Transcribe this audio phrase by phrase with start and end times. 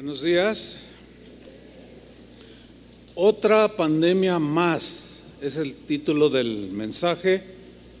[0.00, 0.76] Buenos días.
[3.14, 7.42] Otra pandemia más es el título del mensaje.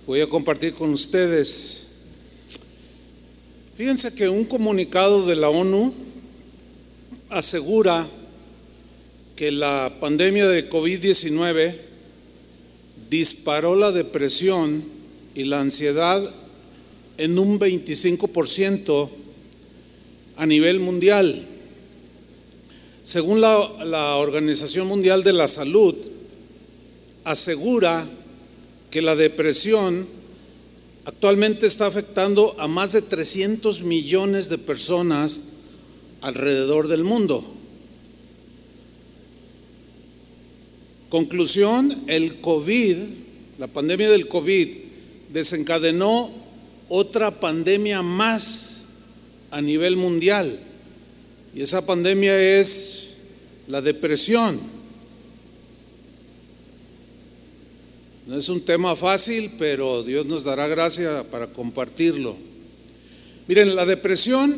[0.06, 1.88] Voy a compartir con ustedes.
[3.76, 5.92] Fíjense que un comunicado de la ONU
[7.28, 8.08] asegura
[9.36, 11.76] que la pandemia de COVID-19
[13.10, 14.82] disparó la depresión
[15.34, 16.34] y la ansiedad
[17.18, 19.10] en un 25%
[20.36, 21.49] a nivel mundial.
[23.10, 25.96] Según la, Organización Mundial de la Salud,
[27.24, 28.06] asegura
[28.88, 30.06] que la depresión
[31.04, 35.54] actualmente está afectando a más de 300 millones de personas
[36.20, 37.44] alrededor del mundo.
[41.08, 42.96] Conclusión, el COVID,
[43.58, 44.68] la pandemia del COVID,
[45.32, 46.30] desencadenó
[46.88, 48.82] otra pandemia más
[49.50, 50.69] a nivel mundial.
[51.54, 53.08] Y esa pandemia es
[53.66, 54.60] la depresión.
[58.26, 62.36] No es un tema fácil, pero Dios nos dará gracia para compartirlo.
[63.48, 64.56] Miren, la depresión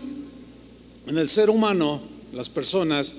[1.07, 2.03] en el ser humano,
[2.35, 3.15] las personas,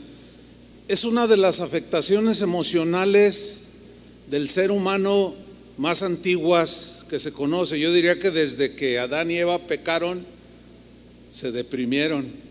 [0.87, 3.63] es una de las afectaciones emocionales
[4.29, 5.33] del ser humano
[5.77, 7.79] más antiguas que se conoce.
[7.79, 10.23] Yo diría que desde que Adán y Eva pecaron,
[11.31, 12.42] se deprimieron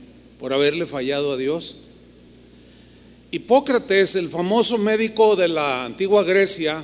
[0.42, 1.76] por haberle fallado a Dios.
[3.30, 6.82] Hipócrates, el famoso médico de la antigua Grecia,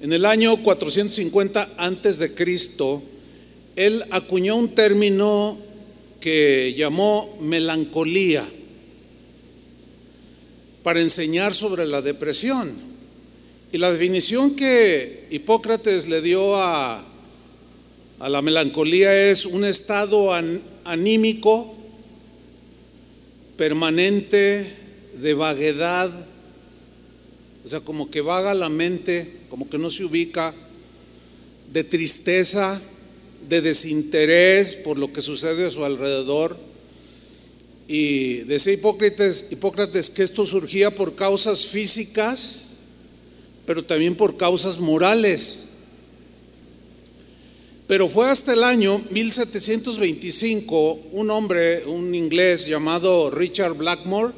[0.00, 3.02] en el año 450 antes de Cristo,
[3.74, 5.58] él acuñó un término
[6.20, 8.48] que llamó melancolía
[10.84, 12.74] para enseñar sobre la depresión.
[13.72, 17.04] Y la definición que Hipócrates le dio a,
[18.20, 21.74] la melancolía es un estado an, anímico
[23.58, 24.72] permanente
[25.20, 26.10] de vaguedad,
[27.64, 30.54] o sea, como que vaga la mente, como que no se ubica,
[31.70, 32.80] de tristeza,
[33.46, 36.56] de desinterés por lo que sucede a su alrededor.
[37.88, 42.68] Y decía Hipócrates, Hipócrates que esto surgía por causas físicas,
[43.66, 45.67] pero también por causas morales.
[47.88, 54.34] Pero fue hasta el año 1725 un hombre, un inglés llamado Richard Blackmore,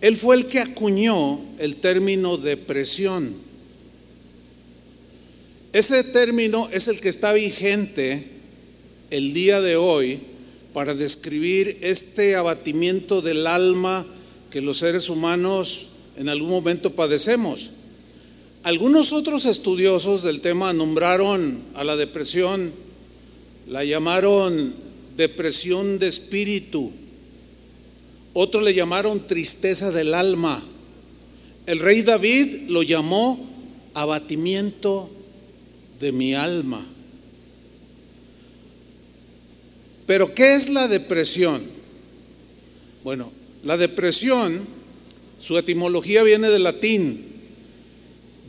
[0.00, 3.34] él fue el que acuñó el término depresión.
[5.72, 8.28] Ese término es el que está vigente
[9.10, 10.20] el día de hoy
[10.72, 14.06] para describir este abatimiento del alma
[14.48, 17.70] que los seres humanos en algún momento padecemos.
[18.62, 22.72] Algunos otros estudiosos del tema nombraron a la depresión,
[23.66, 24.74] la llamaron
[25.16, 26.92] depresión de espíritu,
[28.34, 30.62] otros le llamaron tristeza del alma.
[31.64, 33.48] El rey David lo llamó
[33.94, 35.10] abatimiento
[35.98, 36.86] de mi alma.
[40.06, 41.62] Pero ¿qué es la depresión?
[43.04, 43.32] Bueno,
[43.64, 44.60] la depresión,
[45.38, 47.29] su etimología viene del latín,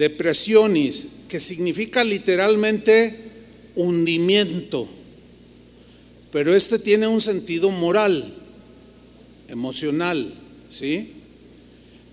[0.02, 3.30] depresionis, que significa literalmente
[3.76, 4.90] hundimiento,
[6.32, 8.34] pero este tiene un sentido moral,
[9.48, 10.34] emocional,
[10.70, 11.12] ¿sí?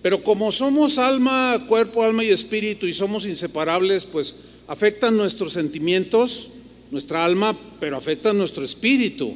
[0.02, 4.34] Pero como somos alma, cuerpo, alma y espíritu y somos inseparables, pues
[4.66, 6.50] afectan nuestros sentimientos,
[6.90, 9.34] nuestra alma, pero afectan nuestro espíritu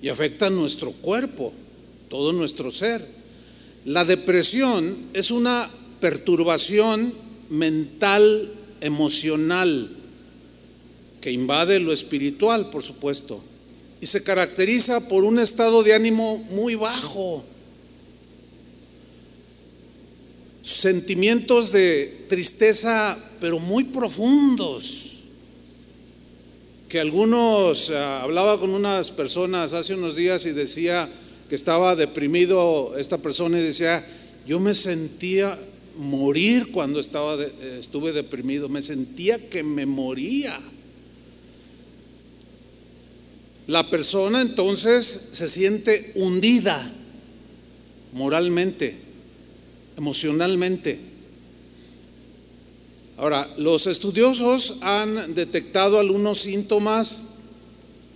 [0.00, 1.52] y afectan nuestro cuerpo,
[2.08, 3.06] todo nuestro ser.
[3.84, 5.68] La depresión es una
[6.00, 9.90] perturbación mental, emocional,
[11.20, 13.42] que invade lo espiritual, por supuesto,
[14.00, 17.44] y se caracteriza por un estado de ánimo muy bajo,
[20.62, 25.14] sentimientos de tristeza, pero muy profundos,
[26.88, 31.10] que algunos, uh, hablaba con unas personas hace unos días y decía
[31.48, 34.06] que estaba deprimido esta persona y decía,
[34.46, 35.58] yo me sentía
[35.96, 40.60] morir cuando estaba de, estuve deprimido, me sentía que me moría.
[43.66, 46.92] La persona entonces se siente hundida
[48.12, 48.96] moralmente,
[49.96, 50.98] emocionalmente.
[53.16, 57.34] Ahora, los estudiosos han detectado algunos síntomas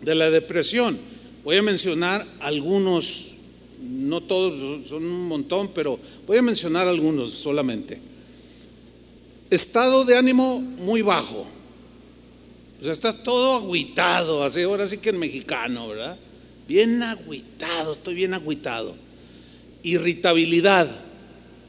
[0.02, 0.98] de la depresión.
[1.44, 3.28] Voy a mencionar algunos
[3.80, 5.98] no todos, son un montón, pero
[6.28, 7.98] voy a mencionar algunos solamente.
[9.48, 11.46] Estado de ánimo muy bajo.
[12.78, 16.18] O sea, estás todo agüitado, así ahora sí que en mexicano, ¿verdad?
[16.68, 18.94] Bien agüitado, estoy bien agüitado.
[19.82, 20.86] irritabilidad.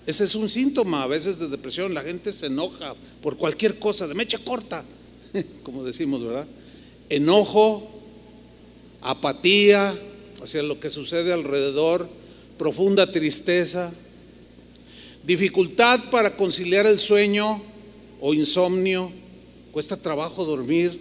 [0.06, 1.94] Ese es un síntoma a veces de depresión.
[1.94, 4.84] La gente se enoja por cualquier cosa, de mecha corta,
[5.64, 6.48] como decimos, ¿verdad?
[7.08, 7.90] Enojo,
[9.00, 9.96] apatía
[10.44, 12.10] hacia lo que sucede alrededor,
[12.58, 13.94] profunda tristeza,
[15.24, 17.62] dificultad para conciliar el sueño
[18.20, 19.12] o insomnio,
[19.72, 21.00] cuesta trabajo dormir.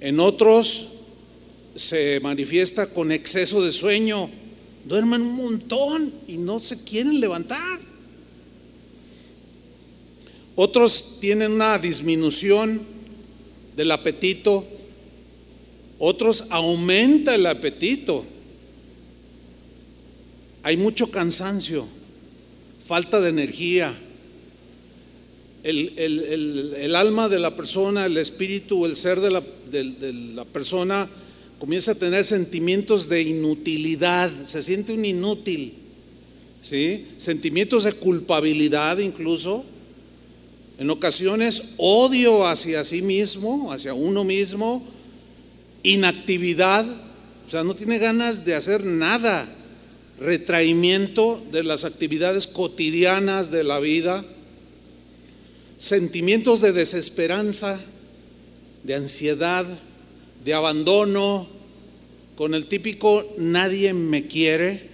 [0.00, 0.92] En otros
[1.74, 4.30] se manifiesta con exceso de sueño,
[4.84, 7.80] duermen un montón y no se quieren levantar.
[10.54, 12.80] Otros tienen una disminución
[13.76, 14.64] del apetito,
[15.98, 18.24] otros aumenta el apetito.
[20.62, 21.86] Hay mucho cansancio,
[22.86, 23.94] falta de energía.
[25.62, 31.08] El, alma de la persona, el espíritu, el ser de la, de la persona
[31.58, 35.74] comienza a tener sentimientos de inutilidad, se siente un inútil,
[36.60, 37.06] ¿sí?
[37.16, 39.64] Sentimientos de culpabilidad incluso,
[40.78, 44.86] en ocasiones odio hacia sí mismo, hacia uno mismo,
[45.82, 46.84] inactividad,
[47.46, 49.48] o sea, no tiene ganas de hacer nada,
[50.18, 54.24] retraimiento de las actividades cotidianas de la vida,
[55.78, 57.78] sentimientos de desesperanza,
[58.82, 59.66] de ansiedad,
[60.44, 61.46] de abandono,
[62.36, 64.88] con el típico nadie me quiere,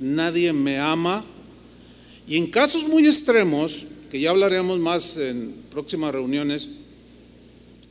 [0.00, 1.24] nadie me ama.
[2.26, 6.68] Y en casos muy extremos, que ya hablaremos más en próximas reuniones,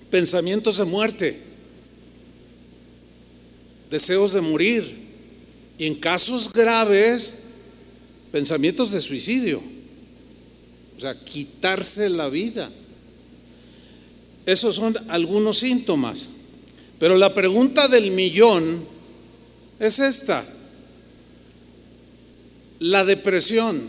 [0.10, 1.40] pensamientos de muerte,
[3.90, 5.09] deseos de morir.
[5.80, 7.46] Y en casos graves,
[8.34, 9.62] pensamientos de suicidio.
[10.98, 12.70] O sea, quitarse la vida.
[14.46, 16.28] Esos son algunos síntomas.
[17.00, 18.84] Pero la pregunta del millón
[19.80, 20.46] es esta.
[22.80, 23.82] La depresión,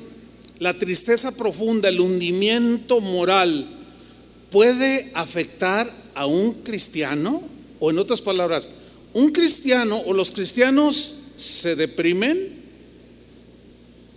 [0.60, 3.66] la tristeza profunda, el hundimiento moral,
[4.50, 7.42] ¿puede afectar a un cristiano?
[7.80, 8.68] O en otras palabras,
[9.12, 12.60] ¿un cristiano o los cristianos se deprimen?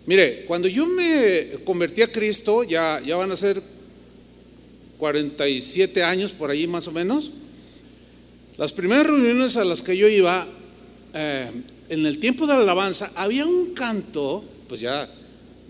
[0.06, 3.62] Mire, cuando yo me convertí a Cristo, ya, ya van a ser
[4.98, 7.31] 47 años por ahí más o menos,
[8.58, 10.48] las primeras reuniones a las que yo iba,
[11.14, 11.52] eh,
[11.90, 15.10] en el tiempo de la alabanza, había un canto, pues ya,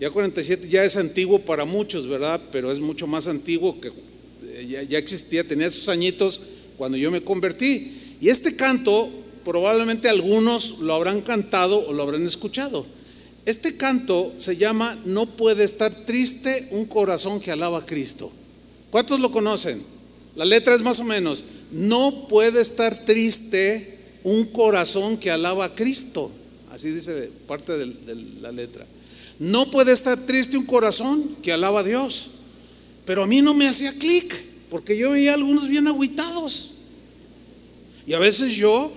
[0.00, 2.40] ya 47 ya es antiguo para muchos, ¿verdad?
[2.50, 6.40] Pero es mucho más antiguo que eh, ya, ya existía, tenía sus añitos
[6.76, 8.16] cuando yo me convertí.
[8.20, 9.10] Y este canto,
[9.44, 12.86] probablemente algunos lo habrán cantado o lo habrán escuchado.
[13.46, 18.32] Este canto se llama No puede estar triste un corazón que alaba a Cristo.
[18.90, 19.80] ¿Cuántos lo conocen?
[20.34, 25.74] La letra es más o menos, no puede estar triste un corazón que alaba a
[25.74, 26.30] Cristo.
[26.72, 28.86] Así dice parte de, la letra.
[29.38, 32.26] No puede estar triste un corazón que alaba a Dios.
[33.04, 34.34] Pero a mí no me hacía clic,
[34.70, 36.70] porque yo veía a algunos bien aguitados.
[38.06, 38.92] Y a veces yo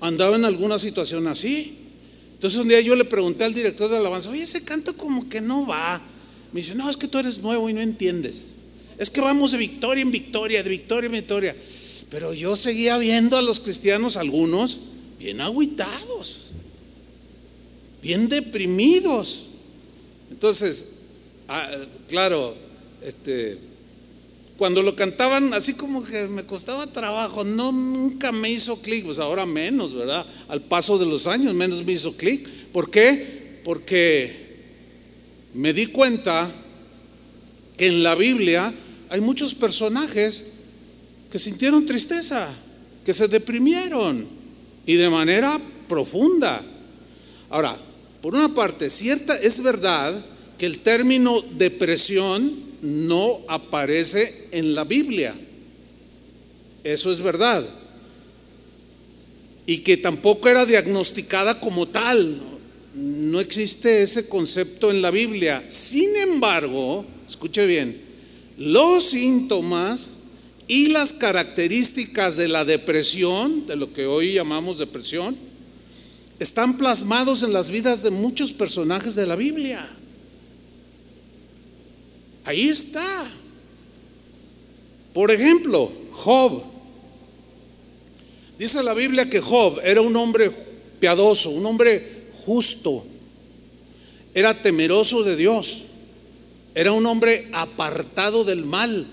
[0.00, 1.78] andaba en alguna situación así.
[2.34, 5.40] Entonces un día yo le pregunté al director de alabanza, oye, ese canto como que
[5.40, 6.02] no va.
[6.52, 8.56] Me dice, no, es que tú eres nuevo y no entiendes.
[8.98, 11.56] Es que vamos de victoria en victoria, de victoria en victoria.
[12.10, 14.78] Pero yo seguía viendo a los cristianos, algunos,
[15.18, 16.50] bien aguitados,
[18.02, 19.46] bien deprimidos.
[20.30, 21.00] Entonces,
[21.48, 21.68] ah,
[22.08, 22.54] claro,
[23.02, 23.58] este,
[24.56, 29.18] cuando lo cantaban así como que me costaba trabajo, no nunca me hizo clic, pues
[29.18, 30.24] ahora menos, ¿verdad?
[30.48, 32.48] Al paso de los años menos me hizo clic.
[32.72, 33.60] ¿Por qué?
[33.64, 34.46] Porque
[35.54, 36.50] me di cuenta
[37.76, 38.72] que en la Biblia
[39.10, 40.54] hay muchos personajes
[41.30, 42.48] que sintieron tristeza,
[43.04, 44.26] que se deprimieron
[44.86, 46.64] y de manera profunda.
[47.50, 47.76] Ahora,
[48.22, 50.24] por una parte, cierta es verdad
[50.56, 55.34] que el término depresión no aparece en la Biblia.
[56.84, 57.66] Eso es verdad.
[59.66, 62.40] Y que tampoco era diagnosticada como tal.
[62.94, 65.64] No existe ese concepto en la Biblia.
[65.68, 68.00] Sin embargo, escuche bien,
[68.56, 70.10] los síntomas
[70.68, 75.36] y las características de la depresión, de lo que hoy llamamos depresión,
[76.38, 79.88] están plasmados en las vidas de muchos personajes de la Biblia.
[82.46, 83.26] Ahí está.
[85.12, 86.62] Por ejemplo, Job.
[88.58, 90.50] Dice la Biblia que Job era un hombre
[90.98, 93.04] piadoso, un hombre justo,
[94.32, 95.82] era temeroso de Dios.
[96.74, 99.06] Era un hombre apartado del mal.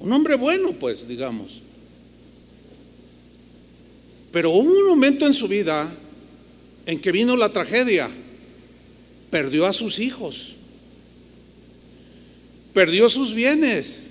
[0.00, 1.60] Un hombre bueno, pues, digamos.
[4.32, 5.90] Pero hubo un momento en su vida
[6.86, 8.10] en que vino la tragedia.
[9.30, 10.55] Perdió a sus hijos,
[12.76, 14.08] perdió sus bienes,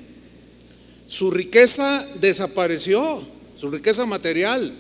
[1.05, 3.21] su riqueza desapareció,
[3.55, 4.73] su riqueza material.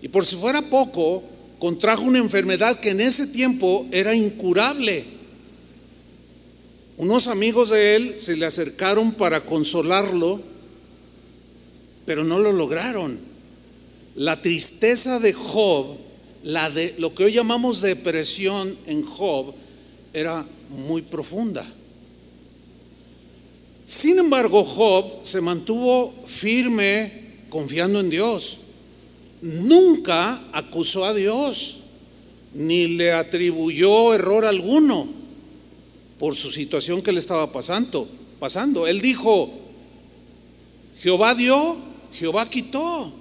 [0.00, 1.22] Y por si fuera poco,
[1.58, 5.04] contrajo una enfermedad que en ese tiempo era incurable.
[6.96, 10.40] Unos amigos de él se le acercaron para consolarlo,
[12.06, 13.18] pero no lo lograron.
[14.14, 15.98] La tristeza de Job,
[16.44, 19.52] la de lo que hoy llamamos depresión en Job,
[20.14, 21.70] era muy profunda.
[23.86, 28.58] Sin embargo, Job se mantuvo firme confiando en Dios.
[29.40, 31.78] Nunca acusó a Dios,
[32.52, 35.06] ni le atribuyó error alguno
[36.18, 38.08] por su situación que le estaba pasando.
[38.40, 38.88] pasando.
[38.88, 39.50] Él dijo,
[41.00, 41.76] Jehová dio,
[42.12, 43.12] Jehová quitó.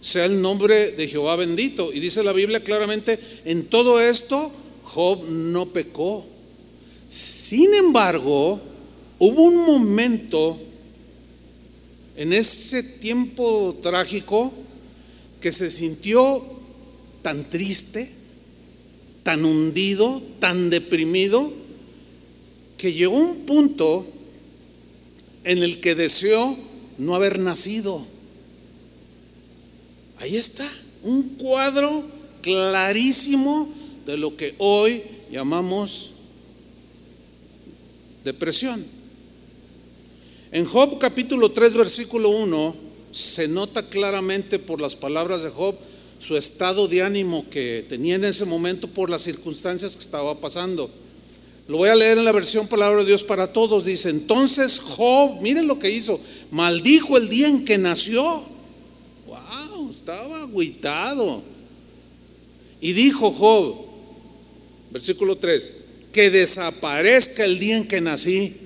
[0.00, 1.92] Sea el nombre de Jehová bendito.
[1.92, 4.50] Y dice la Biblia claramente, en todo esto
[4.84, 6.24] Job no pecó.
[7.06, 8.60] Sin embargo,
[9.20, 10.58] hubo un momento
[12.16, 14.52] en ese tiempo trágico
[15.40, 16.42] que se sintió
[17.22, 18.10] tan triste,
[19.22, 21.52] tan hundido, tan deprimido,
[22.78, 24.06] que llegó un punto
[25.44, 26.56] en el que deseó
[26.96, 28.04] no haber nacido.
[30.18, 30.68] Ahí está,
[31.02, 32.04] un cuadro
[32.40, 33.70] clarísimo
[34.06, 36.12] de lo que hoy llamamos
[38.24, 38.99] depresión.
[40.52, 42.74] En Job capítulo 3 versículo 1
[43.12, 45.76] se nota claramente por las palabras de Job
[46.18, 50.90] su estado de ánimo que tenía en ese momento por las circunstancias que estaba pasando.
[51.68, 53.84] Lo voy a leer en la versión Palabra de Dios para todos.
[53.84, 58.42] Dice, entonces Job, miren lo que hizo, maldijo el día en que nació.
[59.28, 61.44] Wow, estaba agüitado.
[62.80, 63.86] Y dijo Job,
[64.90, 65.74] versículo 3,
[66.12, 68.59] que desaparezca el día en que nací.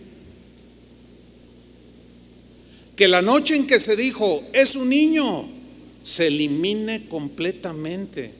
[2.96, 5.48] Que la noche en que se dijo, es un niño,
[6.02, 8.32] se elimine completamente.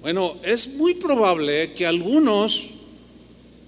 [0.00, 2.74] Bueno, es muy probable que algunos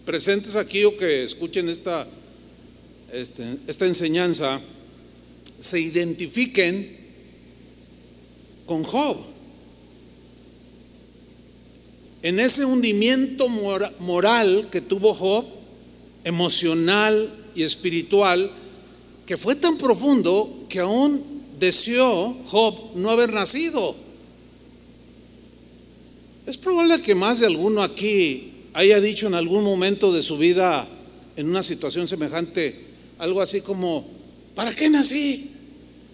[0.05, 2.07] presentes aquí o que escuchen esta,
[3.13, 4.61] este, esta enseñanza
[5.59, 6.97] se identifiquen
[8.67, 9.17] con Job.
[12.23, 15.45] En ese hundimiento moral que tuvo Job,
[16.25, 18.51] emocional y espiritual,
[19.27, 23.95] que fue tan profundo que aún deseó Job no haber nacido.
[26.47, 30.89] Es probable que más de alguno aquí haya dicho en algún momento de su vida,
[31.37, 32.87] en una situación semejante,
[33.19, 34.07] algo así como,
[34.55, 35.51] ¿para qué nací?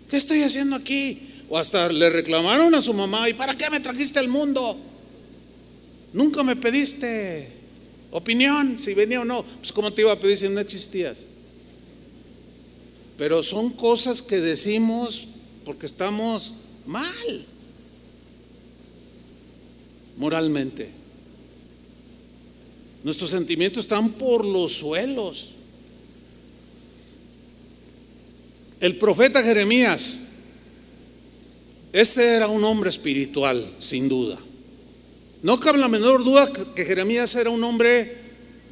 [0.09, 1.29] ¿Qué estoy haciendo aquí?
[1.51, 4.75] O hasta le reclamaron a su mamá, ¿y para qué me trajiste al mundo?
[6.15, 7.49] Nunca me pediste
[8.11, 9.45] opinión, si venía o no.
[9.59, 11.27] Pues ¿cómo te iba a pedir si no existías?
[13.23, 15.29] Pero son cosas que decimos
[15.65, 17.47] porque estamos mal
[20.17, 20.91] moralmente.
[23.05, 25.51] Nuestros sentimientos están por los suelos.
[28.81, 30.31] El profeta Jeremías,
[31.93, 34.37] este era un hombre espiritual, sin duda.
[35.45, 38.17] No cabe la menor duda que Jeremías era un hombre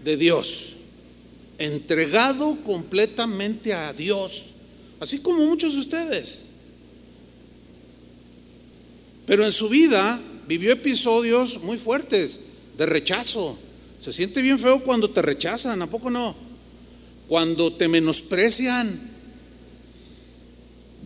[0.03, 0.70] de Dios,
[1.61, 4.55] entregado completamente a Dios,
[4.99, 6.47] así como muchos de ustedes.
[9.27, 12.41] Pero en su vida vivió episodios muy fuertes
[12.77, 13.57] de rechazo.
[14.01, 16.35] Se siente bien feo cuando te rechazan, ¿a poco no?
[17.29, 19.11] Cuando te menosprecian.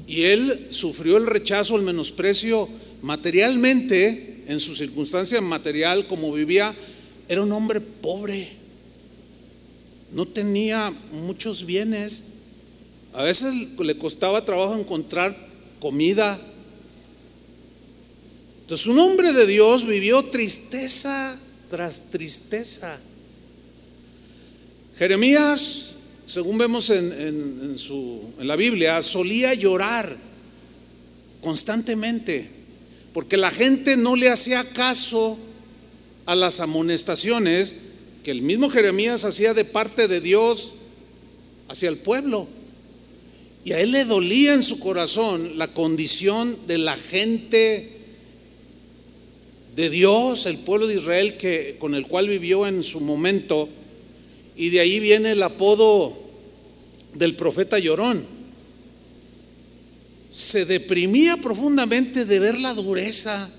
[0.06, 2.68] Y él sufrió el rechazo, el menosprecio
[3.02, 6.75] materialmente, en su circunstancia material, como vivía,
[7.28, 8.63] era un hombre pobre.
[10.14, 12.35] No tenía muchos bienes.
[13.12, 15.37] A veces le costaba trabajo encontrar
[15.80, 16.40] comida,
[18.62, 21.38] entonces un hombre de Dios vivió tristeza
[21.71, 22.99] tras tristeza.
[24.97, 30.16] Jeremías, según vemos en, en la Biblia, solía llorar
[31.42, 32.49] constantemente
[33.12, 35.38] porque la gente no le hacía caso
[36.26, 37.76] a las amonestaciones
[38.24, 40.70] que el mismo Jeremías hacía de parte de Dios
[41.68, 42.48] hacia el pueblo.
[43.64, 47.92] Y a él le dolía en su corazón la condición de la gente
[49.76, 53.68] de Dios, el pueblo de Israel que, con el cual vivió en su momento,
[54.56, 56.16] y de ahí viene el apodo
[57.14, 58.24] del profeta llorón.
[60.32, 63.50] Se deprimía profundamente de ver la dureza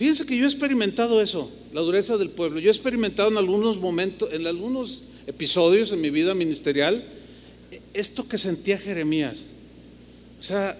[0.00, 2.60] Fíjense que yo he experimentado eso, la dureza del pueblo.
[2.60, 7.04] Yo he experimentado en algunos momentos, en algunos episodios en mi vida ministerial,
[7.94, 9.46] esto que sentía Jeremías.
[10.38, 10.76] O sea,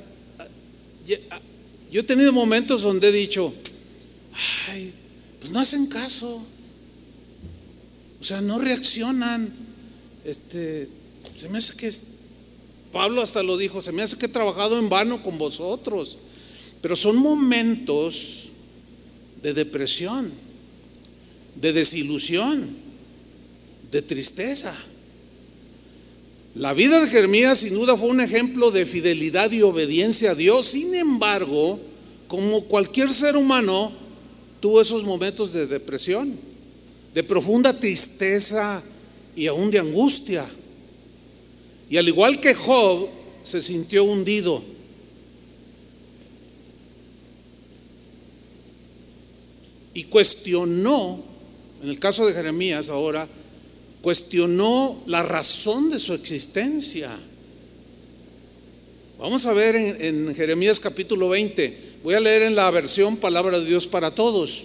[1.90, 3.52] yo he tenido momentos donde he dicho,
[4.68, 4.92] ay,
[5.38, 6.42] pues no hacen caso.
[8.20, 9.52] O sea, no reaccionan.
[10.24, 10.88] Este,
[11.36, 11.90] se me hace que
[12.92, 16.18] Pablo hasta lo dijo, se me hace que he trabajado en vano con vosotros.
[16.82, 18.44] Pero son momentos
[19.42, 20.30] de depresión,
[21.60, 22.68] de desilusión,
[23.90, 24.74] de tristeza.
[26.54, 30.66] La vida de Jeremías sin duda fue un ejemplo de fidelidad y obediencia a Dios.
[30.66, 31.78] Sin embargo,
[32.26, 33.92] como cualquier ser humano,
[34.60, 36.36] tuvo esos momentos de depresión,
[37.14, 38.82] de profunda tristeza
[39.36, 40.48] y aún de angustia.
[41.88, 43.08] Y al igual que Job,
[43.42, 44.62] se sintió hundido.
[49.94, 51.29] Y cuestionó,
[51.82, 53.28] en el caso de Jeremías ahora,
[54.02, 57.10] cuestionó la razón de su existencia.
[59.18, 61.90] Vamos a ver en, Jeremías capítulo 20.
[62.02, 64.64] Voy a leer en la versión Palabra de Dios para Todos.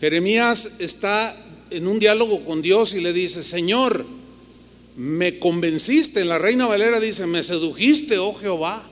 [0.00, 1.34] Jeremías está
[1.70, 4.04] en un diálogo con Dios y le dice, Señor,
[4.96, 6.20] me convenciste.
[6.20, 8.86] En la Reina Valera dice, me sedujiste, oh Jehová.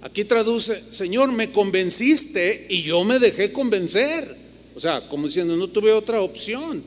[0.00, 4.47] Aquí traduce, Señor, me convenciste y yo me dejé convencer.
[4.78, 6.84] O sea, como diciendo, no tuve otra opción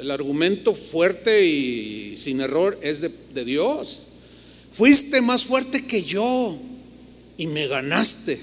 [0.00, 4.00] el argumento fuerte y sin error es de, Dios.
[4.72, 6.58] Fuiste más fuerte que yo
[7.36, 8.40] y me ganaste.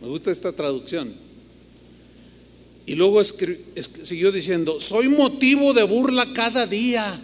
[0.00, 1.12] Me gusta esta traducción.
[2.86, 7.20] Y luego siguió diciendo, soy motivo de burla cada día.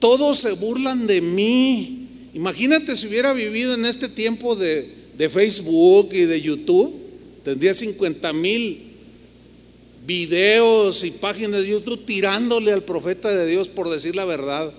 [0.00, 2.08] Todos se burlan de mí.
[2.34, 4.98] Imagínate si hubiera vivido en este tiempo de,
[5.30, 6.92] Facebook y de YouTube,
[7.42, 8.89] tendría 50 mil
[10.10, 14.72] videos y páginas de YouTube tirándole al profeta de Dios por decir la verdad.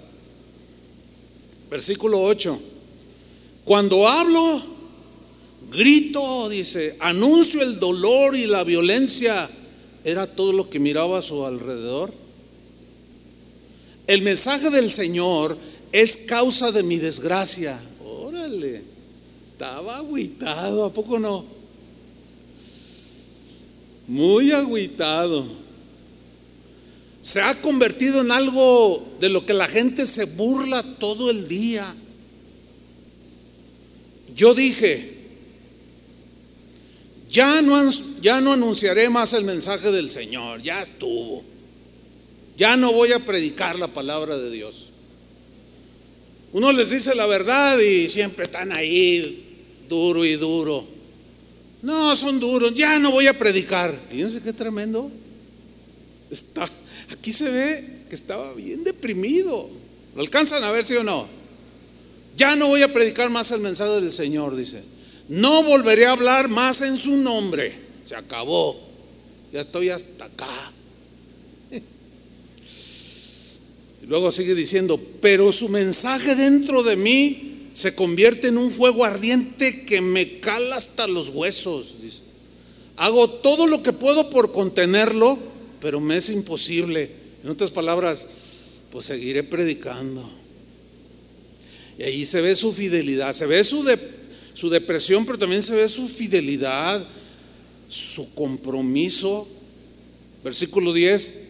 [1.70, 2.60] Versículo 8.
[3.63, 4.62] Cuando hablo,
[5.72, 9.50] grito, dice, anuncio el dolor y la violencia.
[10.04, 12.12] Era todo lo que miraba a su alrededor.
[14.08, 15.58] El mensaje del Señor
[15.94, 17.80] es causa de mi desgracia.
[18.06, 18.84] Órale,
[19.46, 21.61] estaba agüitado, ¿a poco no?
[24.12, 25.45] Muy agüitado.
[27.21, 31.95] Se ha convertido en algo de lo que la gente se burla todo el día.
[34.36, 35.13] Yo dije,
[37.30, 37.89] ya no,
[38.21, 41.45] ya no anunciaré más el mensaje del Señor, ya estuvo.
[42.58, 44.89] Ya no voy a predicar la palabra de Dios.
[46.52, 50.91] Uno les dice la verdad y siempre están ahí duro y duro.
[51.82, 53.98] No, son duros, ya no voy a predicar.
[54.10, 55.12] Fíjense qué tremendo.
[56.30, 56.70] Está,
[57.12, 59.70] aquí se ve que estaba bien deprimido.
[60.15, 61.28] ¿Lo alcanzan a ver, sí o no?
[62.38, 64.84] Ya no voy a predicar más el mensaje del Señor, dice.
[65.28, 67.76] No volveré a hablar más en su nombre.
[68.04, 68.80] Se acabó.
[69.52, 70.48] Ya estoy hasta acá.
[74.04, 79.06] Y luego sigue diciendo, pero su mensaje dentro de mí se convierte en un fuego
[79.06, 81.96] ardiente que me cala hasta los huesos.
[82.98, 85.38] Hago todo lo que puedo por contenerlo,
[85.80, 87.10] pero me es imposible.
[87.44, 88.26] En otras palabras,
[88.92, 90.30] pues seguiré predicando.
[91.98, 93.86] Y ahí se ve su fidelidad, se ve su,
[94.54, 97.06] su depresión, pero también se ve su fidelidad,
[97.88, 99.48] su compromiso.
[100.44, 101.48] Versículo 10.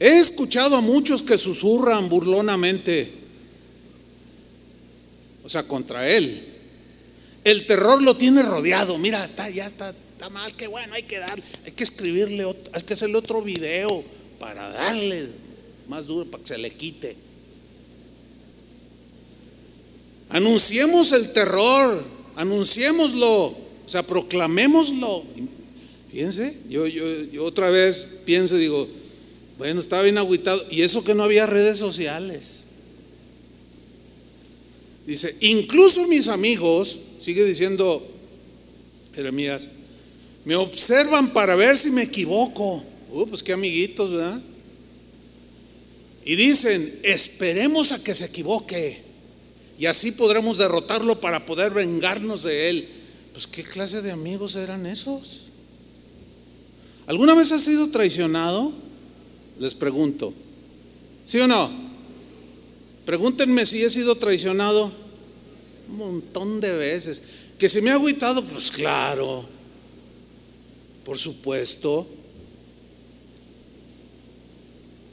[0.00, 3.21] He escuchado a muchos que susurran burlonamente
[5.44, 6.44] o sea, contra él.
[7.44, 8.98] El terror lo tiene rodeado.
[8.98, 12.82] Mira, está, ya está, está mal, qué bueno, hay que dar, hay que escribirle, hay
[12.82, 14.04] que hacerle otro video
[14.38, 15.28] para darle
[15.88, 17.16] más duro, para que se le quite.
[20.28, 22.02] Anunciemos el terror,
[22.36, 25.24] anunciémoslo, o sea, proclamémoslo.
[26.10, 28.88] Fíjense, yo, yo, yo otra vez pienso, digo,
[29.58, 32.61] bueno, estaba bien agüitado, y eso que no había redes sociales.
[35.06, 38.06] Dice, incluso mis amigos, sigue diciendo
[39.14, 39.68] Jeremías,
[40.44, 42.82] me observan para ver si me equivoco.
[43.10, 44.40] Uh, pues qué amiguitos, ¿verdad?
[46.24, 49.02] Y dicen, esperemos a que se equivoque.
[49.78, 52.88] Y así podremos derrotarlo para poder vengarnos de él.
[53.32, 55.42] Pues qué clase de amigos eran esos.
[57.06, 58.72] ¿Alguna vez has sido traicionado?
[59.58, 60.32] Les pregunto.
[61.24, 61.81] ¿Sí o no?
[63.04, 64.92] Pregúntenme si he sido traicionado
[65.88, 67.22] un montón de veces.
[67.58, 69.44] Que se me ha agüitado, pues claro.
[71.04, 72.06] Por supuesto.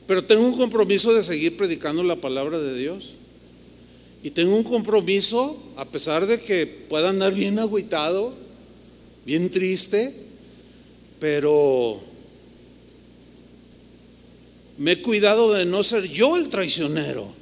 [0.07, 3.13] Pero tengo un compromiso de seguir predicando la palabra de Dios.
[4.23, 8.33] Y tengo un compromiso, a pesar de que pueda andar bien agüitado,
[9.25, 10.13] bien triste,
[11.19, 12.01] pero
[14.77, 17.38] me he cuidado de no ser yo el traicionero.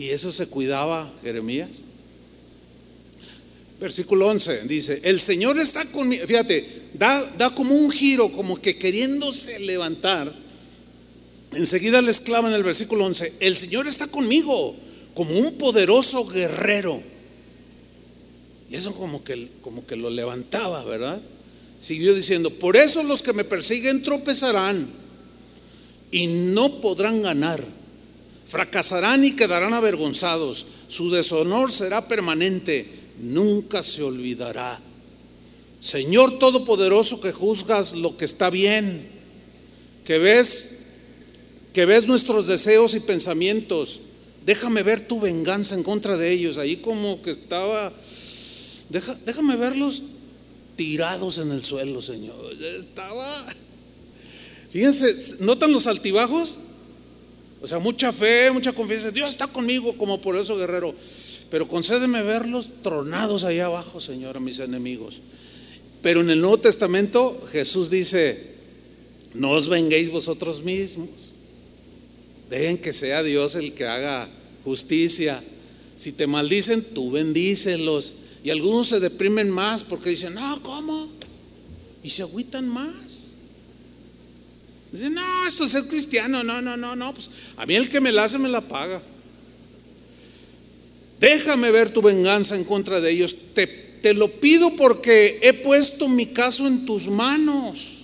[0.00, 1.82] Y eso se cuidaba Jeremías.
[3.78, 6.26] Versículo 11 dice, el Señor está conmigo.
[6.26, 10.34] Fíjate, da, da como un giro, como que queriéndose levantar.
[11.52, 14.74] Enseguida le exclama en el versículo 11, el Señor está conmigo
[15.12, 17.02] como un poderoso guerrero.
[18.70, 21.20] Y eso como que, como que lo levantaba, ¿verdad?
[21.78, 24.88] Siguió diciendo, por eso los que me persiguen tropezarán
[26.10, 27.79] y no podrán ganar.
[28.50, 30.66] Fracasarán y quedarán avergonzados.
[30.88, 32.84] Su deshonor será permanente,
[33.20, 34.80] nunca se olvidará.
[35.78, 39.08] Señor Todopoderoso que juzgas lo que está bien,
[40.04, 40.80] que ves
[41.72, 44.00] que ves nuestros deseos y pensamientos.
[44.44, 46.58] Déjame ver tu venganza en contra de ellos.
[46.58, 47.92] Ahí como que estaba,
[49.24, 50.02] déjame verlos
[50.74, 52.60] tirados en el suelo, Señor.
[52.60, 53.28] Estaba,
[54.72, 56.56] fíjense, ¿notan los altibajos?
[57.62, 59.10] O sea, mucha fe, mucha confianza.
[59.10, 60.94] Dios está conmigo como por eso, guerrero.
[61.50, 65.20] Pero concédeme verlos tronados allá abajo, Señor, a mis enemigos.
[66.00, 68.54] Pero en el Nuevo Testamento Jesús dice,
[69.34, 71.32] no os venguéis vosotros mismos.
[72.48, 74.28] Dejen que sea Dios el que haga
[74.64, 75.42] justicia.
[75.96, 78.14] Si te maldicen, tú bendícelos.
[78.42, 81.08] Y algunos se deprimen más porque dicen, no, ¿cómo?
[82.02, 83.09] Y se agüitan más.
[84.92, 86.42] Dicen, no, esto es ser cristiano.
[86.42, 87.14] No, no, no, no.
[87.14, 89.00] Pues a mí el que me la hace me la paga.
[91.20, 93.36] Déjame ver tu venganza en contra de ellos.
[93.54, 97.98] Te, te lo pido porque he puesto mi caso en tus manos.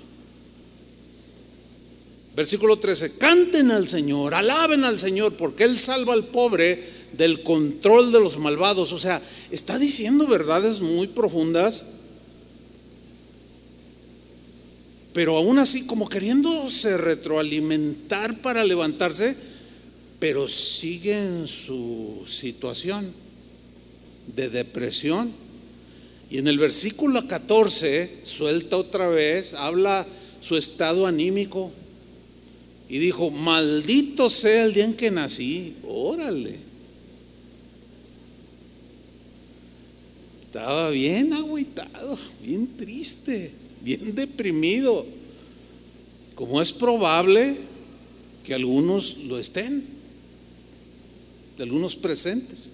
[2.36, 6.84] Versículo 13, canten al Señor, alaben al Señor, porque Él salva al pobre
[7.16, 8.92] del control de los malvados.
[8.92, 11.86] O sea, está diciendo verdades muy profundas,
[15.16, 19.34] pero aún así como queriéndose retroalimentar para levantarse,
[20.18, 23.14] pero sigue en su situación
[24.36, 25.32] de depresión.
[26.30, 30.06] Y en el versículo 14 suelta otra vez, habla
[30.42, 31.72] su estado anímico.
[32.86, 35.76] Y dijo, maldito sea el día en que nací.
[35.88, 36.56] Órale.
[40.42, 43.52] Estaba bien agüitado, bien triste,
[43.86, 45.06] bien deprimido.
[46.34, 47.56] Como es probable
[48.44, 49.86] que algunos lo estén,
[51.56, 52.72] de algunos presentes.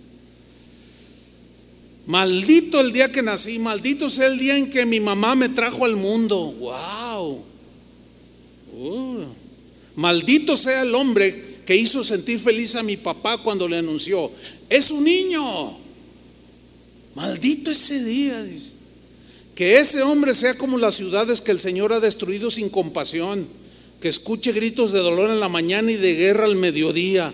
[2.07, 5.85] Maldito el día que nací, maldito sea el día en que mi mamá me trajo
[5.85, 6.53] al mundo.
[6.53, 7.44] ¡Wow!
[9.94, 14.33] Maldito sea el hombre que hizo sentir feliz a mi papá cuando le anunció,
[14.68, 15.79] es un niño.
[17.14, 18.72] Maldito ese día, dice.
[19.55, 23.47] Que ese hombre sea como las ciudades que el Señor ha destruido sin compasión,
[24.01, 27.33] que escuche gritos de dolor en la mañana y de guerra al mediodía.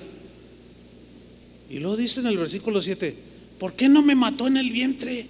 [1.70, 3.14] Y luego dice en el versículo 7,
[3.59, 5.26] ¿por qué no me mató en el vientre?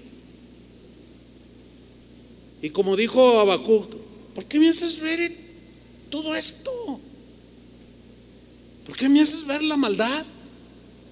[2.62, 3.94] Y como dijo Habacuc,
[4.35, 5.33] ¿por qué me haces ver
[6.11, 7.01] todo esto?
[8.87, 10.24] ¿Por qué me haces ver la maldad?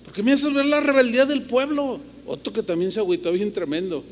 [0.04, 2.00] ¿Por qué me haces ver la rebeldía del pueblo?
[2.26, 4.02] Otro que también se agüitó bien tremendo,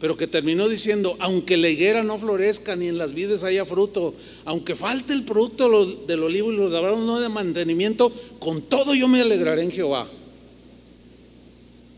[0.00, 4.14] pero que terminó diciendo, aunque la higuera no florezca ni en las vides haya fruto,
[4.44, 9.08] aunque falte el producto del olivo y los labrados no de mantenimiento, con todo yo
[9.08, 10.08] me alegraré en Jehová.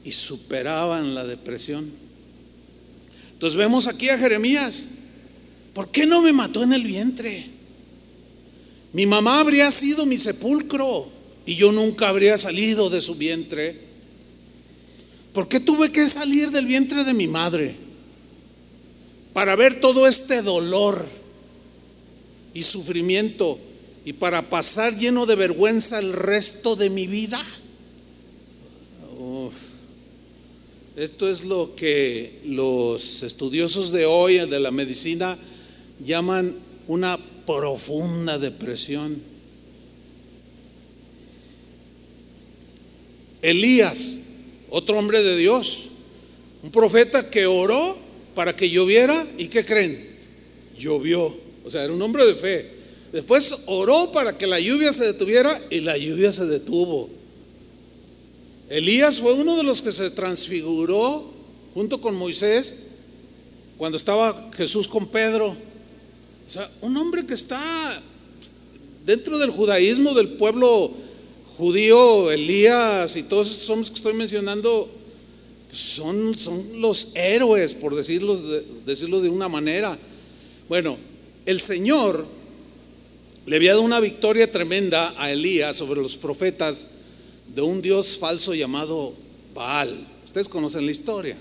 [0.05, 1.91] Y superaban la depresión.
[3.33, 4.91] Entonces vemos aquí a Jeremías.
[5.75, 7.47] ¿Por qué no me mató en el vientre?
[8.93, 11.09] Mi mamá habría sido mi sepulcro
[11.45, 13.79] y yo nunca habría salido de su vientre.
[15.33, 17.86] ¿Por qué tuve que salir del vientre de mi madre?
[19.37, 21.05] Para ver todo este dolor
[22.55, 23.59] y sufrimiento
[24.07, 27.45] y para pasar lleno de vergüenza el resto de mi vida.
[30.97, 35.37] Esto es lo que los estudiosos de hoy, de la medicina,
[36.03, 39.21] llaman una profunda depresión.
[43.43, 44.23] Elías,
[44.71, 45.89] otro hombre de Dios,
[46.63, 48.06] un profeta que oró
[48.37, 50.07] para que lloviera y ¿qué creen?
[50.79, 52.71] Llovió, o sea, era un hombre de fe.
[53.11, 57.09] Después oró para que la lluvia se detuviera y la lluvia se detuvo.
[58.69, 61.33] Elías fue uno de los que se transfiguró
[61.73, 62.89] junto con Moisés
[63.79, 65.57] cuando estaba Jesús con Pedro.
[66.47, 68.03] O sea, un hombre que está
[69.07, 70.93] dentro del judaísmo, del pueblo
[71.57, 74.91] judío, Elías y todos estos hombres que estoy mencionando,
[75.77, 78.37] son, son los héroes, por decirlo
[78.85, 79.99] decirlo de una manera.
[80.69, 80.97] Bueno,
[81.45, 82.27] el Señor
[83.45, 86.89] le había dado una victoria tremenda a Elías sobre los profetas
[87.55, 89.15] de un Dios falso llamado
[89.55, 89.95] Baal.
[90.25, 91.37] Ustedes conocen la historia.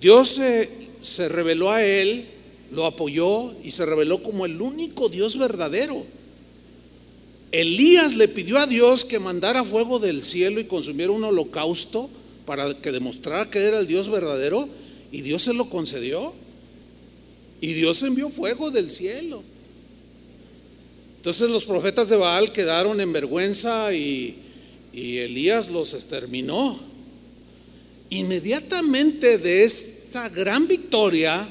[0.00, 0.68] Dios se,
[1.00, 2.24] se reveló a él,
[2.70, 6.04] lo apoyó y se reveló como el único Dios verdadero.
[7.50, 12.10] Elías le pidió a Dios que mandara fuego del cielo y consumiera un holocausto
[12.48, 14.70] para que demostrara que era el Dios verdadero
[15.12, 16.32] y Dios se lo concedió.
[17.60, 19.42] Y Dios envió fuego del cielo.
[21.16, 24.38] Entonces los profetas de Baal quedaron en vergüenza y,
[24.94, 26.80] Elías los exterminó.
[28.08, 31.46] Inmediatamente de esa gran victoria,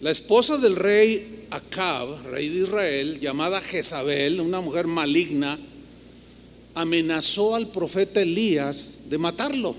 [0.00, 5.58] la esposa del rey Acab, rey de Israel, llamada Jezabel, una mujer maligna,
[6.74, 9.76] amenazó al profeta Elías de matarlo.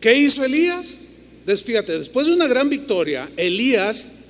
[0.00, 0.98] ¿Qué hizo Elías?
[1.64, 4.20] Fíjate, después de una gran victoria, Elías,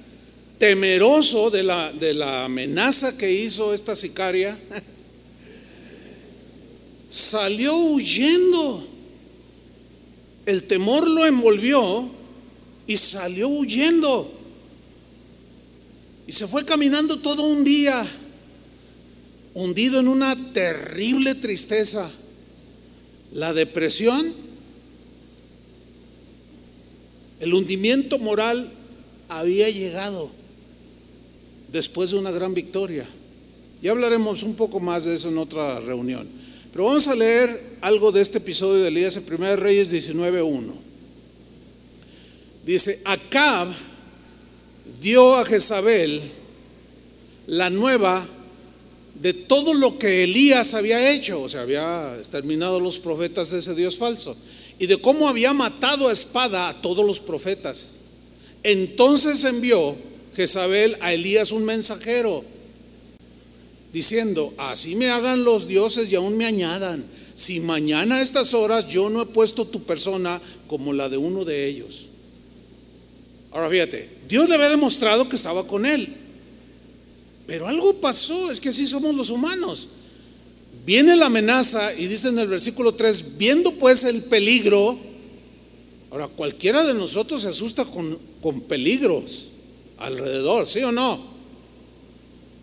[0.58, 4.58] temeroso de la, de la amenaza que hizo esta sicaria,
[7.10, 8.88] salió huyendo.
[10.46, 12.10] El temor lo envolvió
[12.86, 14.40] y salió huyendo.
[16.26, 18.06] Y se fue caminando todo un día,
[19.54, 22.10] hundido en una terrible tristeza.
[23.32, 24.32] La depresión
[27.42, 28.72] el hundimiento moral
[29.28, 30.30] había llegado
[31.72, 33.04] después de una gran victoria.
[33.82, 36.28] Ya hablaremos un poco más de eso en otra reunión.
[36.70, 40.72] Pero vamos a leer algo de este episodio de Elías en 1 Reyes 19.1.
[42.64, 43.66] Dice, Acab
[45.00, 46.20] dio a Jezabel
[47.48, 48.24] la nueva
[49.22, 53.60] de todo lo que Elías había hecho, o sea, había exterminado a los profetas de
[53.60, 54.36] ese Dios falso
[54.80, 57.92] y de cómo había matado a espada a todos los profetas.
[58.64, 59.94] Entonces envió
[60.34, 62.44] Jezabel a Elías un mensajero
[63.92, 67.04] diciendo, así me hagan los dioses y aún me añadan,
[67.36, 71.44] si mañana a estas horas yo no he puesto tu persona como la de uno
[71.44, 72.06] de ellos.
[73.52, 76.12] Ahora fíjate, Dios le había demostrado que estaba con él,
[77.52, 79.88] pero algo pasó, es que así somos los humanos.
[80.86, 84.96] Viene la amenaza y dice en el versículo 3, viendo pues el peligro,
[86.10, 89.48] ahora cualquiera de nosotros se asusta con, con peligros
[89.98, 91.22] alrededor, ¿sí o no?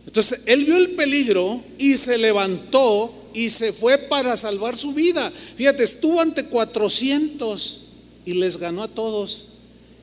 [0.07, 5.31] Entonces él vio el peligro y se levantó y se fue para salvar su vida.
[5.55, 7.81] Fíjate, estuvo ante 400
[8.25, 9.49] y les ganó a todos.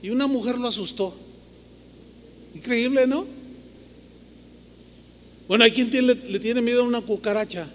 [0.00, 1.12] Y una mujer lo asustó.
[2.54, 3.35] Increíble, ¿no?
[5.48, 7.68] Bueno, hay quien le, tiene miedo a una cucaracha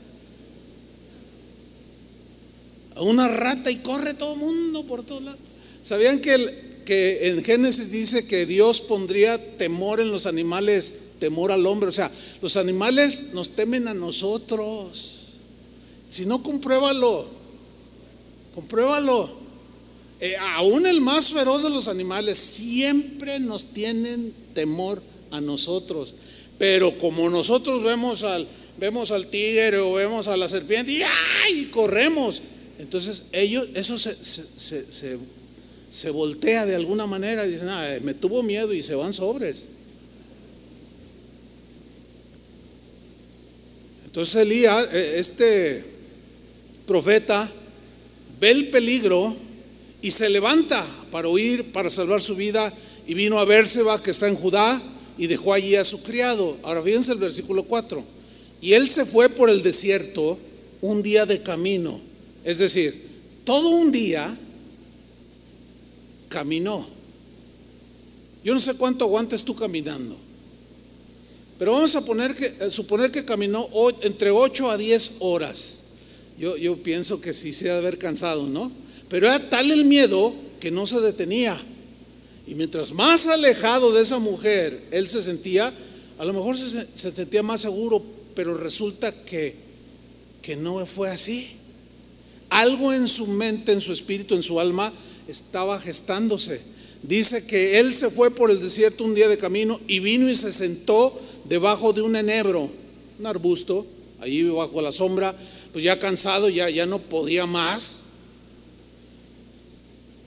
[2.94, 5.40] a una rata y corre todo el mundo por todos lados.
[5.82, 11.66] ¿Sabían que, que en Génesis dice que Dios pondría temor en los animales, temor al
[11.66, 11.90] hombre?
[11.90, 15.20] O sea, los animales nos temen a nosotros.
[16.10, 17.28] Si no, compruébalo.
[18.54, 19.30] Compruébalo.
[20.20, 26.14] Eh, aún el más feroz de los animales siempre nos tienen temor a nosotros.
[26.62, 28.48] Pero como nosotros vemos al,
[28.78, 30.92] vemos al tigre o vemos a la serpiente
[31.50, 32.40] y, corremos.
[32.78, 35.18] Entonces ellos, eso se,
[36.12, 39.66] voltea de alguna manera dicen, ah, me tuvo miedo y se van sobres.
[44.06, 45.84] Entonces Elías, eh, este
[46.86, 47.50] profeta,
[48.40, 49.36] ve el peligro
[50.00, 52.72] y se levanta para huir, para salvar su vida,
[53.08, 54.80] y vino a Bérseba, que está en Judá,
[55.22, 56.58] y dejó allí a su criado.
[56.64, 58.04] Ahora fíjense el versículo 4.
[58.60, 60.38] Y él se fue por el desierto
[60.82, 62.02] un día de camino
[62.44, 63.10] es decir,
[63.44, 64.36] todo un día
[66.30, 66.88] caminó.
[68.44, 70.18] Yo no sé cuánto aguantes tú caminando,
[71.60, 73.70] pero vamos a poner que, eh, suponer que caminó
[74.02, 75.78] entre 8 a 10 horas.
[76.40, 78.72] Yo, yo pienso que sí se debe haber cansado, ¿no?
[79.10, 81.62] Pero era tal el miedo que no se detenía.
[82.48, 85.74] Y mientras más alejado de esa mujer él se sentía,
[86.18, 88.04] a lo mejor se, se sentía más seguro,
[88.36, 89.56] pero resulta que,
[90.42, 91.56] que no fue así.
[92.50, 94.92] Algo en su mente, en su espíritu, en su alma
[95.28, 96.62] estaba gestándose.
[97.04, 100.36] Dice que él se fue por el desierto un día de camino y vino y
[100.36, 102.70] se sentó debajo de un enebro,
[103.20, 103.86] un arbusto,
[104.20, 105.36] allí bajo la sombra,
[105.74, 108.01] pues ya cansado, ya, ya no podía más.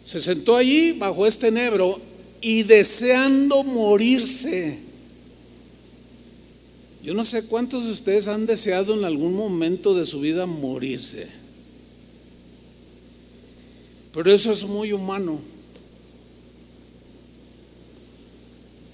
[0.05, 1.99] Se sentó allí bajo este enebro
[2.43, 4.79] y deseando morirse.
[7.03, 11.29] Yo no sé cuántos de ustedes han deseado en algún momento de su vida morirse.
[14.13, 15.41] Pero eso es muy humano.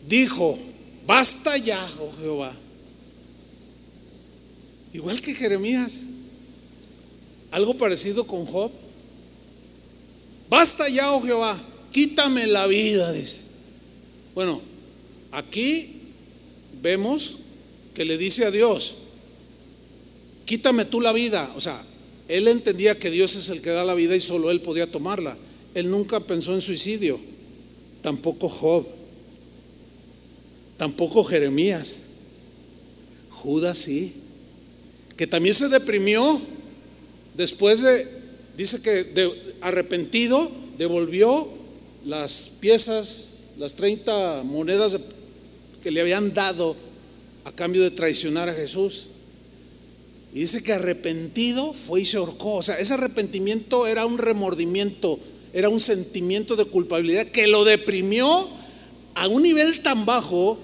[0.09, 0.59] Dijo,
[1.07, 2.57] basta ya, oh Jehová.
[4.92, 6.03] Igual que Jeremías.
[7.51, 8.70] Algo parecido con Job.
[10.51, 11.57] Basta ya, oh Jehová,
[11.93, 13.43] quítame la vida, dice.
[14.35, 14.61] Bueno,
[15.31, 16.01] aquí
[16.83, 17.37] vemos
[17.95, 18.97] que le dice a Dios,
[20.45, 21.53] quítame tú la vida.
[21.55, 21.81] O sea,
[22.27, 25.39] él entendía que Dios es el que da la vida y solo él podía tomarla.
[25.73, 27.21] Él nunca pensó en suicidio,
[28.03, 28.89] tampoco Job,
[30.77, 32.07] tampoco Jeremías.
[33.31, 34.15] Judas sí,
[35.17, 36.41] que también se deprimió
[37.37, 38.20] después de,
[38.61, 41.49] dice que arrepentido, devolvió
[42.05, 44.99] las piezas, las 30 monedas
[45.83, 46.77] que le habían dado
[47.44, 49.07] a cambio de traicionar a Jesús.
[50.35, 52.57] Y dice que arrepentido fue y se ahorcó.
[52.57, 55.18] O sea, ese arrepentimiento era un remordimiento,
[55.55, 58.46] era un sentimiento de culpabilidad que lo deprimió
[59.14, 60.59] a un nivel tan bajo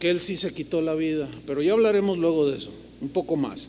[0.00, 1.28] que él sí se quitó la vida.
[1.46, 3.68] Pero ya hablaremos luego de eso, un poco más.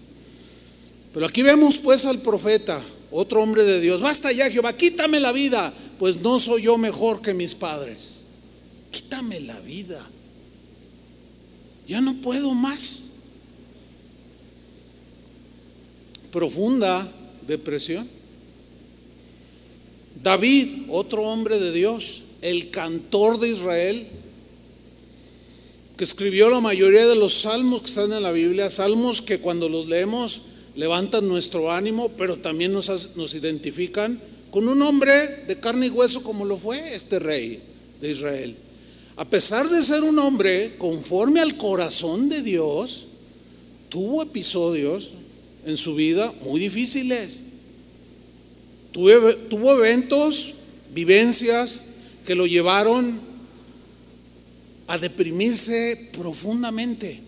[1.14, 2.84] Pero aquí vemos pues al profeta
[3.14, 7.22] otro hombre de Dios, basta ya Jehová, quítame la vida, pues no soy yo mejor
[7.22, 8.22] que mis padres.
[8.92, 10.06] Quítame la vida.
[11.88, 13.12] Ya no puedo más.
[16.32, 17.08] Profunda
[17.46, 18.08] depresión.
[20.22, 24.08] David, otro hombre de Dios, el cantor de Israel,
[25.98, 29.70] que escribió la mayoría de los salmos que están en la Biblia, salmos que cuando
[29.70, 30.42] los leemos
[30.76, 34.20] levantan nuestro ánimo, pero también nos, nos identifican
[34.52, 37.62] con un hombre de carne y hueso como lo fue este rey
[38.02, 38.56] de Israel.
[39.16, 43.06] A pesar de ser un hombre conforme al corazón de Dios,
[43.90, 45.12] tuvo episodios
[45.66, 47.42] en su vida muy difíciles.
[48.92, 50.54] tuvo eventos,
[50.94, 51.94] vivencias
[52.26, 53.20] que lo llevaron
[54.88, 57.20] a deprimirse profundamente.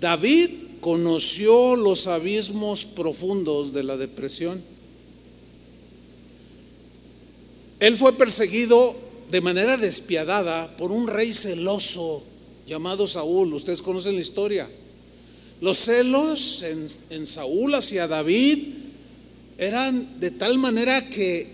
[0.00, 0.50] David
[0.82, 4.60] conoció los abismos profundos de la depresión.
[7.78, 8.92] Él fue perseguido
[9.30, 12.24] de manera despiadada por un rey celoso
[12.66, 13.54] llamado Saúl.
[13.54, 14.68] Ustedes conocen la historia.
[15.60, 18.58] Los celos en, Saúl hacia David
[19.58, 21.46] eran de tal manera que